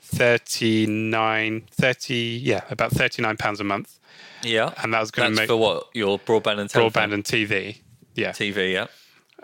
39, 0.00 1.62
30, 1.70 2.14
yeah, 2.42 2.62
about 2.70 2.90
39 2.92 3.36
pounds 3.36 3.60
a 3.60 3.64
month. 3.64 3.98
Yeah, 4.42 4.72
And 4.82 4.94
that 4.94 5.00
was 5.00 5.10
going 5.10 5.30
to 5.32 5.36
make 5.36 5.48
for 5.48 5.56
what 5.56 5.88
your 5.94 6.18
broadband 6.18 6.60
and 6.60 6.70
telephone? 6.70 7.10
broadband 7.10 7.14
and 7.14 7.24
TV. 7.24 7.80
Yeah. 8.14 8.30
TV. 8.30 8.72
Yeah, 8.72 8.86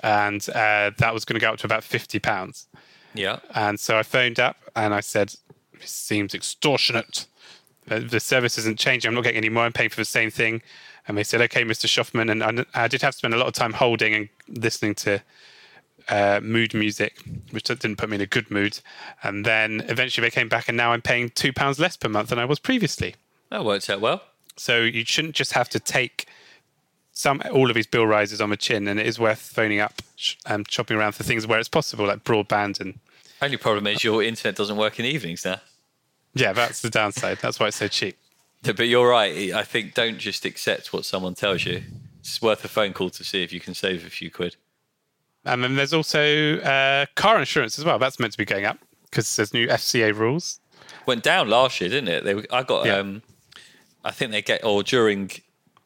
And 0.02 0.46
uh, 0.50 0.90
that 0.98 1.12
was 1.12 1.24
going 1.24 1.34
to 1.38 1.40
go 1.44 1.52
up 1.52 1.58
to 1.58 1.66
about 1.66 1.84
50 1.84 2.18
pounds. 2.20 2.68
yeah. 3.14 3.40
And 3.54 3.78
so 3.78 3.96
I 3.98 4.02
phoned 4.02 4.38
up 4.40 4.56
and 4.76 4.94
I 4.94 5.00
said, 5.00 5.34
This 5.80 5.90
seems 5.90 6.34
extortionate. 6.34 7.26
The, 7.86 8.00
the 8.00 8.20
service 8.20 8.56
isn't 8.58 8.78
changing. 8.78 9.08
I'm 9.08 9.14
not 9.14 9.24
getting 9.24 9.38
any 9.38 9.48
more. 9.50 9.64
I'm 9.64 9.72
paying 9.72 9.90
for 9.90 10.00
the 10.00 10.04
same 10.04 10.30
thing. 10.30 10.62
And 11.06 11.18
they 11.18 11.24
said, 11.24 11.40
Okay, 11.42 11.64
Mr. 11.64 11.86
Shoffman. 11.86 12.30
And 12.30 12.42
I, 12.74 12.84
I 12.84 12.88
did 12.88 13.02
have 13.02 13.12
to 13.12 13.18
spend 13.18 13.34
a 13.34 13.36
lot 13.36 13.46
of 13.46 13.54
time 13.54 13.74
holding 13.74 14.14
and 14.14 14.28
listening 14.48 14.94
to 14.96 15.22
uh, 16.08 16.40
mood 16.42 16.74
music, 16.74 17.22
which 17.50 17.64
didn't 17.64 17.96
put 17.96 18.08
me 18.08 18.16
in 18.16 18.20
a 18.20 18.26
good 18.26 18.50
mood. 18.50 18.80
And 19.22 19.44
then 19.44 19.84
eventually 19.88 20.26
they 20.26 20.30
came 20.30 20.48
back, 20.48 20.68
and 20.68 20.76
now 20.76 20.92
I'm 20.92 21.02
paying 21.02 21.30
£2 21.30 21.78
less 21.78 21.96
per 21.96 22.08
month 22.08 22.30
than 22.30 22.38
I 22.38 22.44
was 22.44 22.58
previously. 22.58 23.14
That 23.50 23.64
works 23.64 23.88
out 23.88 24.00
well. 24.00 24.22
So 24.56 24.80
you 24.80 25.04
shouldn't 25.04 25.34
just 25.34 25.52
have 25.52 25.68
to 25.70 25.80
take 25.80 26.26
some 27.12 27.40
all 27.52 27.70
of 27.70 27.74
these 27.74 27.86
bill 27.86 28.06
rises 28.06 28.40
on 28.40 28.50
the 28.50 28.56
chin, 28.56 28.88
and 28.88 28.98
it 28.98 29.06
is 29.06 29.18
worth 29.18 29.38
phoning 29.38 29.80
up 29.80 30.02
and 30.46 30.70
shopping 30.70 30.96
around 30.96 31.12
for 31.12 31.22
things 31.22 31.46
where 31.46 31.58
it's 31.58 31.68
possible, 31.68 32.06
like 32.06 32.24
broadband 32.24 32.80
and 32.80 32.98
Only 33.40 33.56
problem 33.56 33.86
is 33.86 34.02
your 34.02 34.22
internet 34.22 34.56
doesn't 34.56 34.76
work 34.76 34.98
in 34.98 35.04
the 35.04 35.10
evenings 35.10 35.44
now. 35.44 35.60
Yeah, 36.34 36.52
that's 36.52 36.82
the 36.82 36.90
downside. 36.90 37.38
That's 37.40 37.60
why 37.60 37.68
it's 37.68 37.76
so 37.76 37.86
cheap. 37.86 38.16
But 38.76 38.88
you're 38.88 39.08
right. 39.08 39.52
I 39.52 39.62
think 39.62 39.94
don't 39.94 40.18
just 40.18 40.44
accept 40.44 40.92
what 40.92 41.04
someone 41.04 41.34
tells 41.34 41.64
you. 41.64 41.82
It's 42.20 42.40
worth 42.40 42.64
a 42.64 42.68
phone 42.68 42.92
call 42.94 43.10
to 43.10 43.22
see 43.24 43.42
if 43.42 43.52
you 43.52 43.60
can 43.60 43.74
save 43.74 44.06
a 44.06 44.10
few 44.10 44.30
quid. 44.30 44.56
And 45.44 45.62
then 45.62 45.76
there's 45.76 45.92
also 45.92 46.56
uh, 46.60 47.06
car 47.14 47.38
insurance 47.38 47.78
as 47.78 47.84
well. 47.84 47.98
That's 47.98 48.18
meant 48.18 48.32
to 48.32 48.38
be 48.38 48.46
going 48.46 48.64
up 48.64 48.78
because 49.10 49.36
there's 49.36 49.52
new 49.52 49.66
FCA 49.66 50.16
rules. 50.16 50.60
Went 51.06 51.22
down 51.22 51.50
last 51.50 51.80
year, 51.80 51.90
didn't 51.90 52.08
it? 52.08 52.24
They, 52.24 52.56
I 52.56 52.62
got. 52.62 52.86
Yeah. 52.86 52.96
Um, 52.96 53.22
I 54.04 54.10
think 54.10 54.32
they 54.32 54.42
get 54.42 54.64
or 54.64 54.82
during 54.82 55.30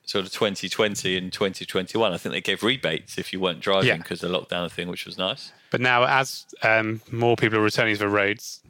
sort 0.04 0.24
of 0.24 0.32
2020 0.32 1.16
and 1.18 1.32
2021. 1.32 2.12
I 2.12 2.16
think 2.16 2.32
they 2.32 2.40
gave 2.40 2.62
rebates 2.62 3.18
if 3.18 3.32
you 3.32 3.40
weren't 3.40 3.60
driving 3.60 3.98
because 3.98 4.22
of 4.22 4.30
the 4.30 4.38
lockdown 4.38 4.70
thing, 4.70 4.88
which 4.88 5.04
was 5.04 5.18
nice. 5.18 5.52
But 5.70 5.80
now, 5.80 6.04
as 6.04 6.46
um, 6.62 7.00
more 7.10 7.36
people 7.36 7.58
are 7.58 7.62
returning 7.62 7.94
to 7.94 7.98
the 7.98 8.08
roads, 8.08 8.60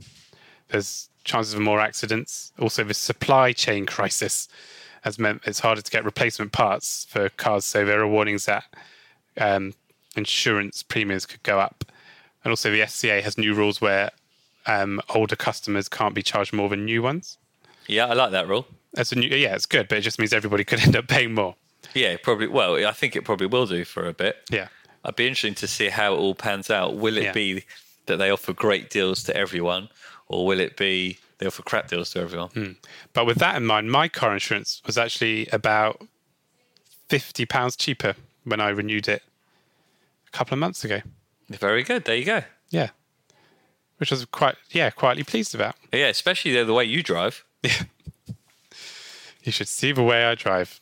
there's 0.68 1.08
chances 1.28 1.54
of 1.54 1.60
more 1.60 1.78
accidents. 1.80 2.52
Also, 2.58 2.82
the 2.82 2.94
supply 2.94 3.52
chain 3.52 3.86
crisis 3.86 4.48
has 5.02 5.18
meant 5.18 5.42
it's 5.44 5.60
harder 5.60 5.80
to 5.82 5.90
get 5.90 6.04
replacement 6.04 6.50
parts 6.52 7.06
for 7.08 7.28
cars. 7.28 7.64
So 7.64 7.84
there 7.84 8.00
are 8.00 8.08
warnings 8.08 8.46
that 8.46 8.64
um, 9.40 9.74
insurance 10.16 10.82
premiums 10.82 11.26
could 11.26 11.42
go 11.42 11.60
up. 11.60 11.84
And 12.44 12.50
also, 12.50 12.70
the 12.70 12.80
FCA 12.80 13.22
has 13.22 13.36
new 13.38 13.54
rules 13.54 13.80
where 13.80 14.10
um, 14.66 15.00
older 15.14 15.36
customers 15.36 15.88
can't 15.88 16.14
be 16.14 16.22
charged 16.22 16.52
more 16.52 16.68
than 16.68 16.84
new 16.84 17.02
ones. 17.02 17.38
Yeah, 17.86 18.06
I 18.06 18.14
like 18.14 18.32
that 18.32 18.48
rule. 18.48 18.66
That's 18.94 19.12
a 19.12 19.16
new, 19.16 19.28
yeah, 19.28 19.54
it's 19.54 19.66
good, 19.66 19.88
but 19.88 19.98
it 19.98 20.00
just 20.02 20.18
means 20.18 20.32
everybody 20.32 20.64
could 20.64 20.80
end 20.86 20.96
up 20.96 21.08
paying 21.08 21.34
more. 21.34 21.54
Yeah, 21.94 22.16
probably. 22.22 22.48
Well, 22.48 22.86
I 22.86 22.92
think 22.92 23.16
it 23.16 23.24
probably 23.24 23.46
will 23.46 23.66
do 23.66 23.84
for 23.84 24.06
a 24.08 24.12
bit. 24.12 24.36
Yeah. 24.50 24.68
I'd 25.04 25.16
be 25.16 25.26
interesting 25.26 25.54
to 25.56 25.66
see 25.68 25.88
how 25.90 26.14
it 26.14 26.18
all 26.18 26.34
pans 26.34 26.70
out. 26.70 26.96
Will 26.96 27.16
it 27.16 27.22
Yeah. 27.24 27.32
be 27.32 27.64
that 28.06 28.16
they 28.16 28.30
offer 28.30 28.52
great 28.52 28.90
deals 28.90 29.22
to 29.24 29.36
everyone, 29.36 29.88
or 30.28 30.46
will 30.46 30.60
it 30.60 30.76
be 30.76 31.18
they 31.38 31.46
offer 31.46 31.62
crap 31.62 31.88
deals 31.88 32.10
to 32.10 32.20
everyone. 32.20 32.76
But 33.12 33.26
with 33.26 33.38
that 33.38 33.56
in 33.56 33.64
mind, 33.64 33.90
my 33.90 34.08
car 34.08 34.32
insurance 34.32 34.82
was 34.84 34.98
actually 34.98 35.46
about 35.52 36.06
fifty 37.08 37.46
pounds 37.46 37.76
cheaper 37.76 38.14
when 38.44 38.60
I 38.60 38.68
renewed 38.68 39.08
it 39.08 39.22
a 40.26 40.30
couple 40.36 40.54
of 40.54 40.58
months 40.58 40.84
ago. 40.84 41.00
Very 41.48 41.82
good. 41.82 42.04
There 42.04 42.16
you 42.16 42.24
go. 42.24 42.42
Yeah, 42.70 42.90
which 43.98 44.12
I 44.12 44.16
was 44.16 44.24
quite 44.26 44.56
yeah 44.70 44.90
quietly 44.90 45.24
pleased 45.24 45.54
about. 45.54 45.76
Yeah, 45.92 46.08
especially 46.08 46.52
the, 46.52 46.64
the 46.64 46.74
way 46.74 46.84
you 46.84 47.02
drive. 47.02 47.44
Yeah, 47.62 47.82
you 49.42 49.52
should 49.52 49.68
see 49.68 49.92
the 49.92 50.02
way 50.02 50.24
I 50.24 50.34
drive. 50.34 50.80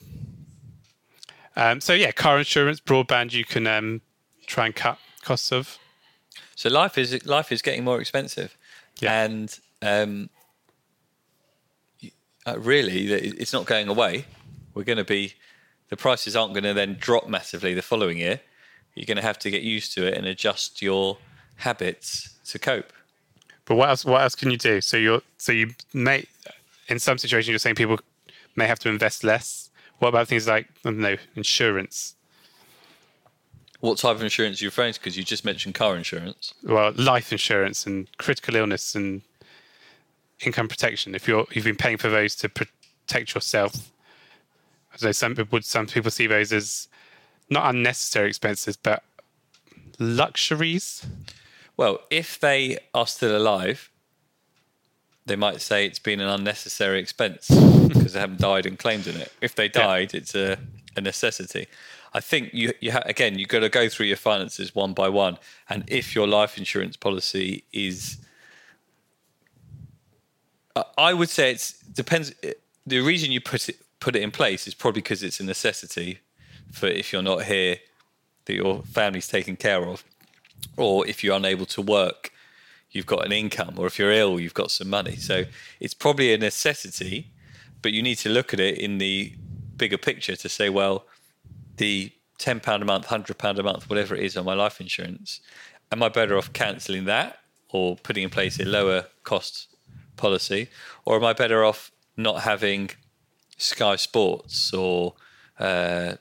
Um, 1.54 1.80
so 1.80 1.92
yeah, 1.92 2.10
car 2.12 2.38
insurance, 2.38 2.80
broadband, 2.80 3.32
you 3.32 3.44
can 3.44 3.66
um, 3.66 4.02
try 4.46 4.66
and 4.66 4.74
cut 4.74 4.98
costs 5.22 5.52
of. 5.52 5.78
So 6.54 6.70
life 6.70 6.98
is 6.98 7.26
life 7.26 7.52
is 7.52 7.62
getting 7.62 7.84
more 7.84 8.00
expensive, 8.00 8.56
Yeah. 9.00 9.24
and 9.24 9.58
um, 9.82 10.30
uh, 12.46 12.58
really, 12.58 13.12
it's 13.12 13.52
not 13.52 13.66
going 13.66 13.88
away. 13.88 14.24
We're 14.74 14.84
going 14.84 14.98
to 14.98 15.04
be 15.04 15.34
the 15.88 15.96
prices 15.96 16.36
aren't 16.36 16.52
going 16.54 16.64
to 16.64 16.74
then 16.74 16.96
drop 16.98 17.28
massively 17.28 17.74
the 17.74 17.82
following 17.82 18.18
year. 18.18 18.40
You're 18.94 19.06
going 19.06 19.16
to 19.16 19.22
have 19.22 19.38
to 19.40 19.50
get 19.50 19.62
used 19.62 19.92
to 19.94 20.06
it 20.06 20.14
and 20.14 20.26
adjust 20.26 20.80
your 20.82 21.18
habits 21.56 22.36
to 22.46 22.58
cope. 22.58 22.92
But 23.64 23.76
what 23.76 23.88
else? 23.88 24.04
What 24.04 24.22
else 24.22 24.34
can 24.34 24.50
you 24.50 24.58
do? 24.58 24.80
So 24.80 24.96
you're 24.96 25.22
so 25.38 25.52
you 25.52 25.70
may 25.92 26.26
in 26.88 26.98
some 26.98 27.18
situations 27.18 27.50
you're 27.50 27.58
saying 27.58 27.76
people 27.76 27.98
may 28.54 28.66
have 28.66 28.78
to 28.80 28.88
invest 28.88 29.24
less. 29.24 29.70
What 29.98 30.08
about 30.08 30.28
things 30.28 30.46
like 30.46 30.66
I 30.84 30.90
don't 30.90 30.98
know 30.98 31.16
insurance? 31.34 32.15
What 33.80 33.98
type 33.98 34.16
of 34.16 34.22
insurance 34.22 34.60
are 34.60 34.64
you 34.64 34.68
referring 34.68 34.92
to? 34.94 35.00
Because 35.00 35.16
you 35.16 35.24
just 35.24 35.44
mentioned 35.44 35.74
car 35.74 35.96
insurance. 35.96 36.54
Well, 36.62 36.92
life 36.96 37.32
insurance 37.32 37.86
and 37.86 38.08
critical 38.18 38.56
illness 38.56 38.94
and 38.94 39.22
income 40.44 40.68
protection. 40.68 41.14
If 41.14 41.28
you're 41.28 41.46
you've 41.52 41.64
been 41.64 41.76
paying 41.76 41.98
for 41.98 42.08
those 42.08 42.34
to 42.36 42.48
protect 42.48 43.34
yourself, 43.34 43.92
I 44.92 45.06
know 45.06 45.12
some 45.12 45.34
people 45.34 45.56
would 45.56 45.64
some 45.64 45.86
people 45.86 46.10
see 46.10 46.26
those 46.26 46.52
as 46.52 46.88
not 47.50 47.68
unnecessary 47.74 48.28
expenses, 48.28 48.76
but 48.76 49.02
luxuries. 49.98 51.06
Well, 51.76 52.00
if 52.10 52.40
they 52.40 52.78
are 52.94 53.06
still 53.06 53.36
alive, 53.36 53.90
they 55.26 55.36
might 55.36 55.60
say 55.60 55.86
it's 55.86 55.98
been 55.98 56.20
an 56.20 56.28
unnecessary 56.28 56.98
expense 57.00 57.48
because 57.88 58.14
they 58.14 58.20
haven't 58.20 58.40
died 58.40 58.64
and 58.66 58.78
claimed 58.78 59.06
in 59.06 59.16
it. 59.16 59.32
If 59.40 59.54
they 59.54 59.68
died, 59.68 60.14
it's 60.14 60.34
a, 60.34 60.58
a 60.96 61.00
necessity. 61.00 61.66
I 62.16 62.20
think 62.20 62.54
you, 62.54 62.72
you 62.80 62.92
ha- 62.92 63.02
again, 63.04 63.38
you've 63.38 63.50
got 63.50 63.60
to 63.60 63.68
go 63.68 63.90
through 63.90 64.06
your 64.06 64.16
finances 64.16 64.74
one 64.74 64.94
by 64.94 65.10
one. 65.10 65.36
And 65.68 65.84
if 65.86 66.14
your 66.14 66.26
life 66.26 66.56
insurance 66.56 66.96
policy 66.96 67.64
is, 67.74 68.16
I- 70.74 70.84
I 70.96 71.12
would 71.12 71.28
say 71.28 71.50
it's 71.50 71.72
depends. 72.02 72.32
Eh, 72.42 72.54
the 72.86 73.00
reason 73.00 73.32
you 73.32 73.42
put 73.42 73.68
it 73.68 73.76
put 74.00 74.16
it 74.16 74.22
in 74.22 74.30
place 74.30 74.66
is 74.66 74.74
probably 74.74 75.02
because 75.02 75.22
it's 75.22 75.40
a 75.40 75.44
necessity 75.44 76.20
for 76.72 76.86
if 76.86 77.12
you're 77.12 77.28
not 77.32 77.44
here, 77.44 77.76
that 78.46 78.54
your 78.54 78.82
family's 78.84 79.28
taken 79.28 79.54
care 79.56 79.84
of 79.86 80.02
or 80.78 81.06
if 81.06 81.22
you're 81.22 81.36
unable 81.36 81.66
to 81.66 81.82
work, 81.82 82.32
you've 82.92 83.06
got 83.14 83.26
an 83.26 83.32
income, 83.32 83.74
or 83.76 83.86
if 83.86 83.98
you're 83.98 84.12
ill, 84.12 84.40
you've 84.40 84.54
got 84.54 84.70
some 84.70 84.88
money. 84.88 85.16
So 85.16 85.44
it's 85.80 85.94
probably 85.94 86.32
a 86.32 86.38
necessity, 86.38 87.30
but 87.82 87.92
you 87.92 88.02
need 88.02 88.16
to 88.18 88.30
look 88.30 88.54
at 88.54 88.60
it 88.60 88.78
in 88.78 88.96
the 88.98 89.34
bigger 89.76 89.98
picture 89.98 90.36
to 90.36 90.48
say, 90.48 90.70
well, 90.70 91.04
the 91.76 92.12
ten 92.38 92.60
pound 92.60 92.82
a 92.82 92.86
month, 92.86 93.06
hundred 93.06 93.38
pound 93.38 93.58
a 93.58 93.62
month, 93.62 93.88
whatever 93.88 94.14
it 94.14 94.22
is 94.22 94.36
on 94.36 94.44
my 94.44 94.54
life 94.54 94.80
insurance, 94.80 95.40
am 95.92 96.02
I 96.02 96.08
better 96.08 96.36
off 96.36 96.52
cancelling 96.52 97.04
that 97.04 97.38
or 97.70 97.96
putting 97.96 98.24
in 98.24 98.30
place 98.30 98.58
a 98.60 98.64
lower 98.64 99.06
cost 99.24 99.68
policy, 100.16 100.68
or 101.04 101.16
am 101.16 101.24
I 101.24 101.32
better 101.32 101.64
off 101.64 101.90
not 102.16 102.42
having 102.42 102.90
Sky 103.58 103.96
Sports 103.96 104.72
or 104.72 105.14
uh, 105.58 106.14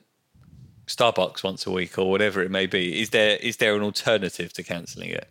Starbucks 0.86 1.42
once 1.42 1.66
a 1.66 1.70
week 1.70 1.98
or 1.98 2.10
whatever 2.10 2.42
it 2.42 2.50
may 2.50 2.66
be. 2.66 3.00
Is 3.00 3.10
there 3.10 3.36
is 3.36 3.58
there 3.58 3.74
an 3.74 3.82
alternative 3.82 4.52
to 4.54 4.62
cancelling 4.62 5.10
it? 5.10 5.28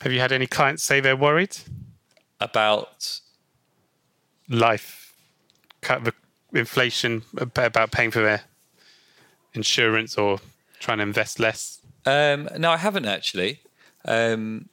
Have 0.00 0.12
you 0.12 0.20
had 0.20 0.32
any 0.32 0.46
clients 0.46 0.82
say 0.82 1.00
they're 1.00 1.16
worried? 1.16 1.56
About 2.40 3.20
Life, 4.48 5.14
cut 5.80 6.04
the 6.04 6.12
inflation 6.52 7.22
about 7.36 7.90
paying 7.90 8.10
for 8.10 8.22
their 8.22 8.42
insurance 9.54 10.16
or 10.16 10.38
trying 10.80 10.98
to 10.98 11.02
invest 11.02 11.40
less. 11.40 11.80
um, 12.04 12.48
no, 12.58 12.70
I 12.70 12.76
haven't 12.76 13.06
actually. 13.06 13.60
Um, 14.04 14.68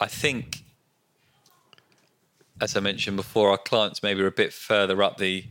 I 0.00 0.06
think, 0.06 0.62
as 2.60 2.76
I 2.76 2.80
mentioned 2.80 3.16
before, 3.16 3.50
our 3.50 3.58
clients 3.58 4.02
maybe 4.02 4.22
are 4.22 4.26
a 4.26 4.32
bit 4.32 4.52
further 4.52 5.02
up 5.02 5.18
the 5.18 5.44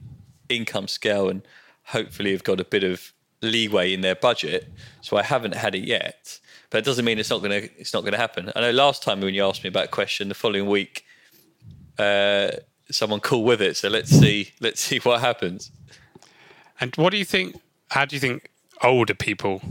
income 0.50 0.88
scale 0.88 1.30
and 1.30 1.42
hopefully 1.86 2.32
have 2.32 2.44
got 2.44 2.60
a 2.60 2.64
bit 2.64 2.84
of 2.84 3.14
leeway 3.42 3.94
in 3.94 4.02
their 4.02 4.16
budget. 4.16 4.72
So 5.02 5.18
I 5.18 5.24
haven't 5.24 5.56
had 5.56 5.76
it 5.76 5.84
yet, 5.84 6.40
but 6.70 6.80
it 6.80 6.86
doesn't 6.86 7.06
mean 7.06 7.20
it's 7.20 7.30
not 7.30 7.42
going 7.42 7.62
to 7.62 7.70
it's 7.78 7.94
not 7.94 8.02
going 8.02 8.14
to 8.14 8.20
happen. 8.20 8.52
I 8.56 8.62
know 8.62 8.72
last 8.72 9.04
time 9.04 9.22
when 9.22 9.34
you 9.34 9.44
asked 9.46 9.64
me 9.64 9.70
about 9.70 9.86
a 9.86 9.90
question, 9.90 10.30
the 10.30 10.36
following 10.36 10.68
week, 10.68 11.06
uh, 11.98 12.52
someone 12.92 13.20
cool 13.20 13.44
with 13.44 13.62
it. 13.62 13.78
So 13.78 13.90
let's 13.90 14.10
see 14.10 14.54
let's 14.60 14.82
see 14.82 15.00
what 15.00 15.22
happens. 15.22 15.72
And 16.80 16.96
what 16.96 17.12
do 17.12 17.18
you 17.18 17.26
think? 17.26 17.60
How 17.90 18.06
do 18.06 18.16
you 18.16 18.20
think 18.20 18.52
older 18.84 19.14
people? 19.14 19.62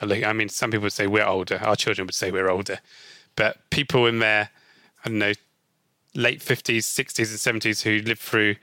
I 0.00 0.32
mean, 0.32 0.48
some 0.48 0.70
people 0.70 0.84
would 0.84 0.92
say 0.92 1.06
we're 1.06 1.24
older. 1.24 1.60
Our 1.62 1.76
children 1.76 2.06
would 2.06 2.14
say 2.14 2.32
we're 2.32 2.50
older, 2.50 2.80
but 3.36 3.70
people 3.70 4.06
in 4.06 4.18
their, 4.18 4.50
I 5.04 5.08
don't 5.08 5.18
know, 5.18 5.32
late 6.14 6.42
fifties, 6.42 6.86
sixties, 6.86 7.30
and 7.30 7.38
seventies 7.38 7.82
who 7.82 7.98
lived 7.98 8.20
through 8.20 8.56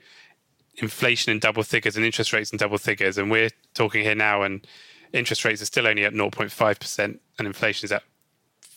inflation 0.76 1.32
in 1.32 1.38
double 1.38 1.62
figures 1.62 1.96
and 1.96 2.04
interest 2.04 2.32
rates 2.32 2.52
in 2.52 2.58
double 2.58 2.78
figures, 2.78 3.16
and 3.16 3.30
we're 3.30 3.50
talking 3.74 4.02
here 4.02 4.14
now, 4.14 4.42
and 4.42 4.66
interest 5.12 5.44
rates 5.44 5.62
are 5.62 5.66
still 5.66 5.86
only 5.86 6.04
at 6.04 6.12
0.5 6.12 6.78
percent, 6.78 7.20
and 7.38 7.46
inflation 7.46 7.86
is 7.86 7.92
at 7.92 8.02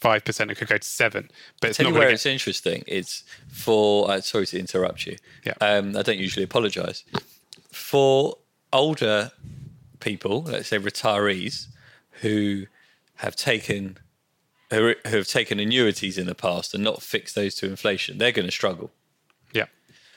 five 0.03 0.25
percent. 0.25 0.51
It 0.51 0.55
could 0.55 0.67
go 0.67 0.77
to 0.77 0.87
seven, 0.87 1.31
but 1.61 1.69
it's 1.69 1.77
Tell 1.77 1.85
not 1.85 1.93
you 1.93 1.99
where 1.99 2.07
to 2.09 2.13
it's 2.13 2.25
interesting. 2.25 2.83
It's 2.87 3.23
for. 3.47 4.11
Uh, 4.11 4.19
sorry 4.21 4.45
to 4.47 4.59
interrupt 4.59 5.05
you. 5.07 5.15
Yeah. 5.45 5.53
Um, 5.61 5.95
I 5.95 6.01
don't 6.01 6.19
usually 6.19 6.43
apologise. 6.43 7.05
For 7.71 8.37
older 8.73 9.31
people, 10.01 10.43
let's 10.43 10.67
say 10.67 10.77
retirees, 10.77 11.67
who 12.21 12.65
have 13.15 13.35
taken 13.35 13.97
who 14.71 14.93
who 15.07 15.17
have 15.17 15.27
taken 15.27 15.59
annuities 15.59 16.17
in 16.17 16.27
the 16.27 16.35
past 16.35 16.73
and 16.73 16.83
not 16.83 17.01
fixed 17.01 17.35
those 17.35 17.55
to 17.55 17.65
inflation, 17.65 18.17
they're 18.17 18.31
going 18.33 18.47
to 18.47 18.51
struggle. 18.51 18.91
yeah, 19.53 19.67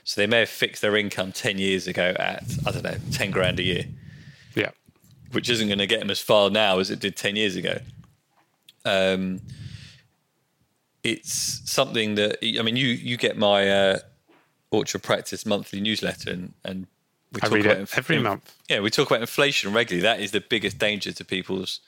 So 0.03 0.21
they 0.21 0.27
may 0.27 0.41
have 0.41 0.49
fixed 0.49 0.83
their 0.83 0.97
income 0.97 1.31
ten 1.31 1.59
years 1.59 1.87
ago 1.87 2.15
at 2.19 2.43
I 2.67 2.73
don't 2.73 2.83
know 2.83 2.97
ten 3.13 3.31
grand 3.31 3.61
a 3.61 3.63
year, 3.63 3.85
yeah. 4.57 4.71
which 5.31 5.49
isn't 5.49 5.69
going 5.69 5.79
to 5.79 5.87
get 5.87 6.01
them 6.01 6.11
as 6.11 6.21
far 6.21 6.51
now 6.51 6.81
as 6.81 6.91
it 6.91 6.99
did 6.99 7.17
10 7.17 7.37
years 7.37 7.55
ago. 7.57 7.79
Um, 8.85 9.41
it's 11.07 11.61
something 11.71 12.17
that, 12.17 12.39
I 12.43 12.63
mean, 12.63 12.77
you, 12.77 12.89
you 12.89 13.17
get 13.17 13.39
my 13.39 13.71
uh, 13.71 13.99
Orchard 14.73 15.03
Practice 15.03 15.47
monthly 15.47 15.81
newsletter 15.81 16.31
and, 16.31 16.53
and 16.65 16.87
we 17.33 17.41
I 17.43 17.49
read 17.49 17.65
about 17.65 17.77
it 17.77 17.81
inf- 17.81 17.99
every 17.99 18.19
month. 18.19 18.55
Yeah, 18.69 18.81
we 18.81 18.91
talk 18.91 19.09
about 19.09 19.21
inflation 19.21 19.73
regularly. 19.73 20.03
That 20.03 20.21
is 20.21 20.33
the 20.33 20.41
biggest 20.41 20.79
danger 20.79 21.13
to 21.13 21.25
people's 21.25 21.81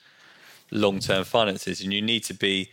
long 0.71 0.99
term 0.99 1.25
finances. 1.25 1.81
And 1.81 1.91
you 1.91 2.01
need 2.01 2.23
to 2.25 2.33
be 2.33 2.69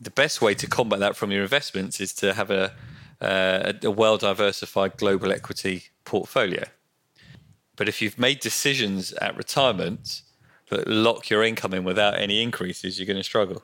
the 0.00 0.10
best 0.10 0.40
way 0.40 0.54
to 0.54 0.66
combat 0.66 1.00
that 1.00 1.16
from 1.16 1.30
your 1.30 1.42
investments 1.42 2.00
is 2.00 2.12
to 2.14 2.32
have 2.34 2.50
a, 2.50 2.72
uh, 3.20 3.72
a 3.82 3.90
well 3.90 4.16
diversified 4.16 4.96
global 4.96 5.32
equity 5.32 5.84
portfolio. 6.04 6.64
But 7.76 7.88
if 7.88 8.00
you've 8.00 8.18
made 8.18 8.40
decisions 8.40 9.12
at 9.14 9.36
retirement 9.36 10.22
that 10.70 10.88
lock 10.88 11.28
your 11.28 11.44
income 11.44 11.74
in 11.74 11.84
without 11.84 12.18
any 12.18 12.42
increases, 12.42 12.98
you're 12.98 13.06
going 13.06 13.18
to 13.18 13.22
struggle. 13.24 13.62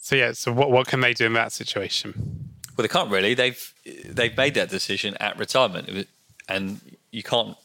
So 0.00 0.16
yeah, 0.16 0.32
so 0.32 0.52
what 0.52 0.70
what 0.70 0.86
can 0.86 1.00
they 1.00 1.12
do 1.14 1.26
in 1.26 1.34
that 1.34 1.52
situation? 1.52 2.54
Well, 2.76 2.82
they 2.82 2.88
can't 2.88 3.10
really. 3.10 3.34
They've 3.34 3.74
they've 4.06 4.36
made 4.36 4.54
that 4.54 4.70
decision 4.70 5.14
at 5.20 5.38
retirement, 5.38 6.08
and 6.48 6.80
you 7.10 7.22
can't 7.22 7.56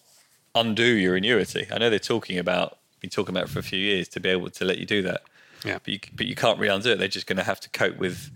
undo 0.53 0.83
your 0.85 1.15
annuity. 1.15 1.65
I 1.71 1.77
know 1.77 1.89
they're 1.89 1.99
talking 1.99 2.37
about 2.37 2.77
been 3.01 3.09
talking 3.09 3.35
about 3.35 3.49
for 3.49 3.59
a 3.59 3.63
few 3.63 3.79
years 3.79 4.07
to 4.09 4.19
be 4.19 4.29
able 4.29 4.49
to 4.49 4.65
let 4.65 4.77
you 4.77 4.85
do 4.85 5.01
that. 5.03 5.21
Yeah. 5.63 5.79
but 5.83 5.87
you, 5.93 5.99
but 6.13 6.25
you 6.27 6.35
can't 6.35 6.59
really 6.59 6.73
undo 6.75 6.91
it. 6.91 6.99
They're 6.99 7.07
just 7.07 7.25
going 7.27 7.37
to 7.37 7.43
have 7.43 7.59
to 7.61 7.69
cope 7.69 7.97
with 7.97 8.29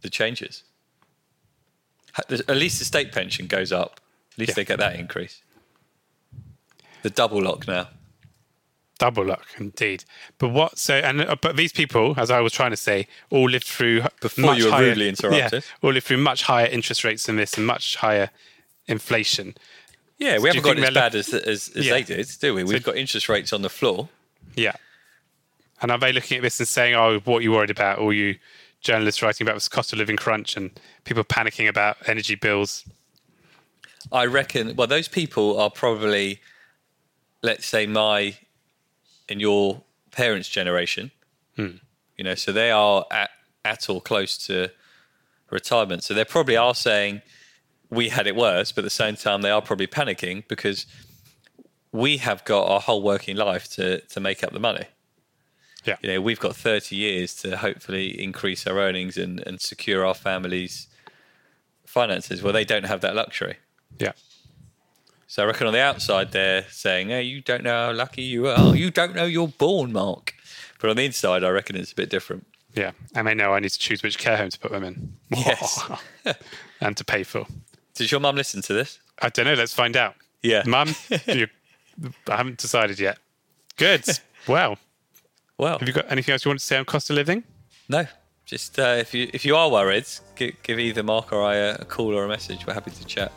the 0.00 0.08
changes. 0.08 0.62
At 2.30 2.56
least 2.56 2.78
the 2.78 2.84
state 2.84 3.12
pension 3.12 3.46
goes 3.46 3.72
up. 3.72 4.00
At 4.32 4.38
least 4.38 4.50
Yeah. 4.50 4.54
they 4.54 4.64
get 4.64 4.78
that 4.78 4.96
increase. 4.96 5.42
The 7.02 7.10
double 7.10 7.42
lock 7.42 7.66
now. 7.68 7.88
Double 9.02 9.24
luck, 9.24 9.46
indeed. 9.58 10.04
But 10.38 10.48
what? 10.48 10.78
So, 10.78 10.94
and 10.94 11.20
uh, 11.22 11.36
but 11.40 11.56
these 11.56 11.72
people, 11.72 12.14
as 12.16 12.30
I 12.30 12.40
was 12.40 12.52
trying 12.52 12.70
to 12.70 12.76
say, 12.76 13.08
all 13.30 13.50
lived 13.50 13.66
through 13.66 14.02
Before 14.20 14.44
much 14.46 14.58
you 14.58 14.66
were 14.66 14.70
higher, 14.70 14.86
rudely 14.86 15.08
interrupted. 15.08 15.64
Yeah, 15.64 15.76
all 15.82 15.92
lived 15.92 16.06
through 16.06 16.18
much 16.18 16.44
higher 16.44 16.66
interest 16.66 17.02
rates 17.02 17.26
than 17.26 17.36
this 17.36 17.54
and 17.54 17.66
much 17.66 17.96
higher 17.96 18.30
inflation. 18.86 19.56
Yeah, 20.18 20.36
Do 20.36 20.42
we 20.42 20.48
haven't 20.50 20.62
got 20.62 20.78
it 20.78 20.84
as 20.84 20.94
bad 20.94 21.14
as 21.16 21.34
as, 21.34 21.68
as 21.76 21.86
Yeah. 21.86 21.94
they 21.94 22.02
did, 22.04 22.28
do 22.40 22.54
we? 22.54 22.62
We've 22.62 22.84
got 22.84 22.96
interest 22.96 23.28
rates 23.28 23.52
on 23.52 23.62
the 23.62 23.68
floor. 23.70 24.08
Yeah. 24.54 24.72
And 25.80 25.90
are 25.90 25.98
they 25.98 26.12
looking 26.12 26.36
at 26.36 26.42
this 26.44 26.60
and 26.60 26.68
saying, 26.68 26.94
"Oh, 26.94 27.18
what 27.24 27.38
are 27.38 27.42
you 27.42 27.50
worried 27.52 27.70
about? 27.70 27.98
All 27.98 28.12
you 28.12 28.36
journalists 28.82 29.22
writing 29.22 29.44
about 29.46 29.54
this 29.54 29.68
cost 29.68 29.92
of 29.92 29.98
living 29.98 30.16
crunch 30.16 30.56
and 30.56 30.70
people 31.04 31.24
panicking 31.24 31.68
about 31.68 31.96
energy 32.06 32.34
bills. 32.34 32.84
I 34.10 34.26
reckon. 34.26 34.74
Well, 34.76 34.88
those 34.88 35.08
people 35.08 35.58
are 35.60 35.70
probably, 35.70 36.40
let's 37.42 37.64
say, 37.66 37.86
my 37.86 38.36
and 39.28 39.40
your 39.40 39.82
parents' 40.10 40.48
generation. 40.48 41.10
Hmm. 41.56 41.76
You 42.16 42.24
know, 42.24 42.34
so 42.34 42.52
they 42.52 42.70
are 42.70 43.04
at 43.10 43.30
at 43.64 43.88
or 43.88 44.00
close 44.00 44.36
to 44.46 44.70
retirement. 45.50 46.02
So 46.02 46.14
they 46.14 46.24
probably 46.24 46.56
are 46.56 46.74
saying 46.74 47.22
we 47.90 48.08
had 48.08 48.26
it 48.26 48.34
worse, 48.34 48.72
but 48.72 48.82
at 48.82 48.84
the 48.84 48.90
same 48.90 49.16
time, 49.16 49.42
they 49.42 49.50
are 49.50 49.62
probably 49.62 49.86
panicking 49.86 50.46
because 50.48 50.86
we 51.92 52.16
have 52.16 52.44
got 52.44 52.68
our 52.68 52.80
whole 52.80 53.02
working 53.02 53.36
life 53.36 53.70
to 53.74 54.00
to 54.00 54.20
make 54.20 54.42
up 54.42 54.52
the 54.52 54.60
money. 54.60 54.86
Yeah. 55.84 55.96
You 56.00 56.10
know, 56.10 56.20
we've 56.20 56.38
got 56.38 56.54
30 56.54 56.94
years 56.94 57.34
to 57.36 57.56
hopefully 57.56 58.22
increase 58.22 58.66
our 58.66 58.78
earnings 58.78 59.16
and, 59.16 59.40
and 59.46 59.60
secure 59.60 60.06
our 60.06 60.14
families' 60.14 60.86
finances. 61.86 62.40
Well, 62.40 62.52
they 62.52 62.64
don't 62.64 62.84
have 62.84 63.00
that 63.00 63.16
luxury. 63.16 63.56
Yeah. 63.98 64.12
So 65.32 65.42
I 65.42 65.46
reckon 65.46 65.66
on 65.66 65.72
the 65.72 65.80
outside 65.80 66.30
they're 66.30 66.66
saying, 66.68 67.08
"Hey, 67.08 67.22
you 67.22 67.40
don't 67.40 67.62
know 67.62 67.86
how 67.86 67.92
lucky 67.94 68.20
you 68.20 68.48
are. 68.48 68.76
You 68.76 68.90
don't 68.90 69.14
know 69.14 69.24
you're 69.24 69.48
born, 69.48 69.90
Mark." 69.90 70.34
But 70.78 70.90
on 70.90 70.96
the 70.96 71.06
inside, 71.06 71.42
I 71.42 71.48
reckon 71.48 71.74
it's 71.74 71.90
a 71.90 71.94
bit 71.94 72.10
different. 72.10 72.46
Yeah. 72.74 72.90
And 73.14 73.26
they 73.26 73.32
know 73.32 73.54
I 73.54 73.60
need 73.60 73.70
to 73.70 73.78
choose 73.78 74.02
which 74.02 74.18
care 74.18 74.36
home 74.36 74.50
to 74.50 74.58
put 74.58 74.72
them 74.72 74.84
in. 74.84 75.14
Yes. 75.34 75.90
and 76.82 76.94
to 76.98 77.02
pay 77.02 77.22
for. 77.22 77.46
Does 77.94 78.12
your 78.12 78.20
mum 78.20 78.36
listen 78.36 78.60
to 78.60 78.74
this? 78.74 78.98
I 79.22 79.30
don't 79.30 79.46
know. 79.46 79.54
Let's 79.54 79.72
find 79.72 79.96
out. 79.96 80.16
Yeah. 80.42 80.64
Mum, 80.66 80.94
you, 81.26 81.46
I 82.28 82.36
haven't 82.36 82.58
decided 82.58 83.00
yet. 83.00 83.16
Good. 83.78 84.04
Well, 84.46 84.76
Well, 85.56 85.78
have 85.78 85.88
you 85.88 85.94
got 85.94 86.12
anything 86.12 86.34
else 86.34 86.44
you 86.44 86.50
want 86.50 86.60
to 86.60 86.66
say 86.66 86.76
on 86.76 86.84
cost 86.84 87.08
of 87.08 87.16
living? 87.16 87.42
no. 87.88 88.04
Just 88.44 88.78
uh, 88.78 88.96
if 88.98 89.14
you 89.14 89.30
if 89.32 89.46
you 89.46 89.56
are 89.56 89.70
worried, 89.70 90.04
give, 90.34 90.62
give 90.62 90.78
either 90.78 91.02
Mark 91.02 91.32
or 91.32 91.42
I 91.42 91.54
a, 91.54 91.74
a 91.76 91.84
call 91.86 92.12
or 92.12 92.24
a 92.26 92.28
message. 92.28 92.66
We're 92.66 92.74
happy 92.74 92.90
to 92.90 93.04
chat. 93.06 93.32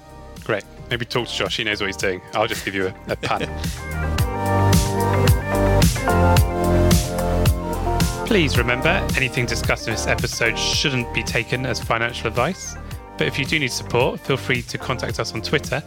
Great. 0.46 0.64
Maybe 0.90 1.06
talk 1.06 1.28
to 1.28 1.34
Josh. 1.34 1.58
He 1.58 1.64
knows 1.64 1.82
what 1.82 1.88
he's 1.88 1.98
doing. 1.98 2.22
I'll 2.34 2.48
just 2.48 2.64
give 2.64 2.76
you 2.76 2.88
a, 2.88 2.96
a. 3.12 3.16
Please 8.28 8.58
remember, 8.58 8.90
anything 9.16 9.46
discussed 9.46 9.88
in 9.88 9.94
this 9.94 10.08
episode 10.08 10.58
shouldn't 10.58 11.14
be 11.14 11.24
taken 11.24 11.66
as 11.66 11.82
financial 11.82 12.28
advice. 12.28 12.76
But 13.18 13.28
if 13.28 13.40
you 13.40 13.46
do 13.46 13.60
need 13.60 13.72
support, 13.72 14.20
feel 14.20 14.38
free 14.38 14.62
to 14.64 14.78
contact 14.78 15.20
us 15.20 15.34
on 15.34 15.42
Twitter. 15.42 15.82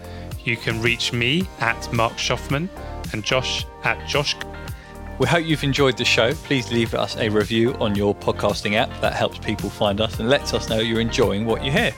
You 0.44 0.57
can 0.57 0.81
reach 0.83 1.12
me 1.12 1.47
at 1.61 1.92
Mark 1.92 2.14
Shoffman 2.14 2.68
and 3.12 3.25
Josh 3.25 3.66
at 3.85 4.07
Josh. 4.09 4.35
We 5.18 5.27
hope 5.27 5.44
you've 5.44 5.64
enjoyed 5.64 5.97
the 5.97 6.05
show. 6.05 6.33
Please 6.33 6.73
leave 6.73 6.94
us 6.94 7.16
a 7.16 7.29
review 7.29 7.75
on 7.75 7.94
your 7.94 8.14
podcasting 8.14 8.75
app. 8.75 8.88
That 9.01 9.14
helps 9.14 9.38
people 9.38 9.68
find 9.68 10.01
us 10.01 10.18
and 10.21 10.29
lets 10.29 10.55
us 10.55 10.68
know 10.68 10.79
you're 10.79 11.01
enjoying 11.01 11.44
what 11.44 11.64
you 11.64 11.71
hear. 11.71 11.92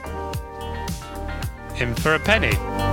In 1.81 1.95
for 1.95 2.14
a 2.14 2.19
penny. 2.19 2.89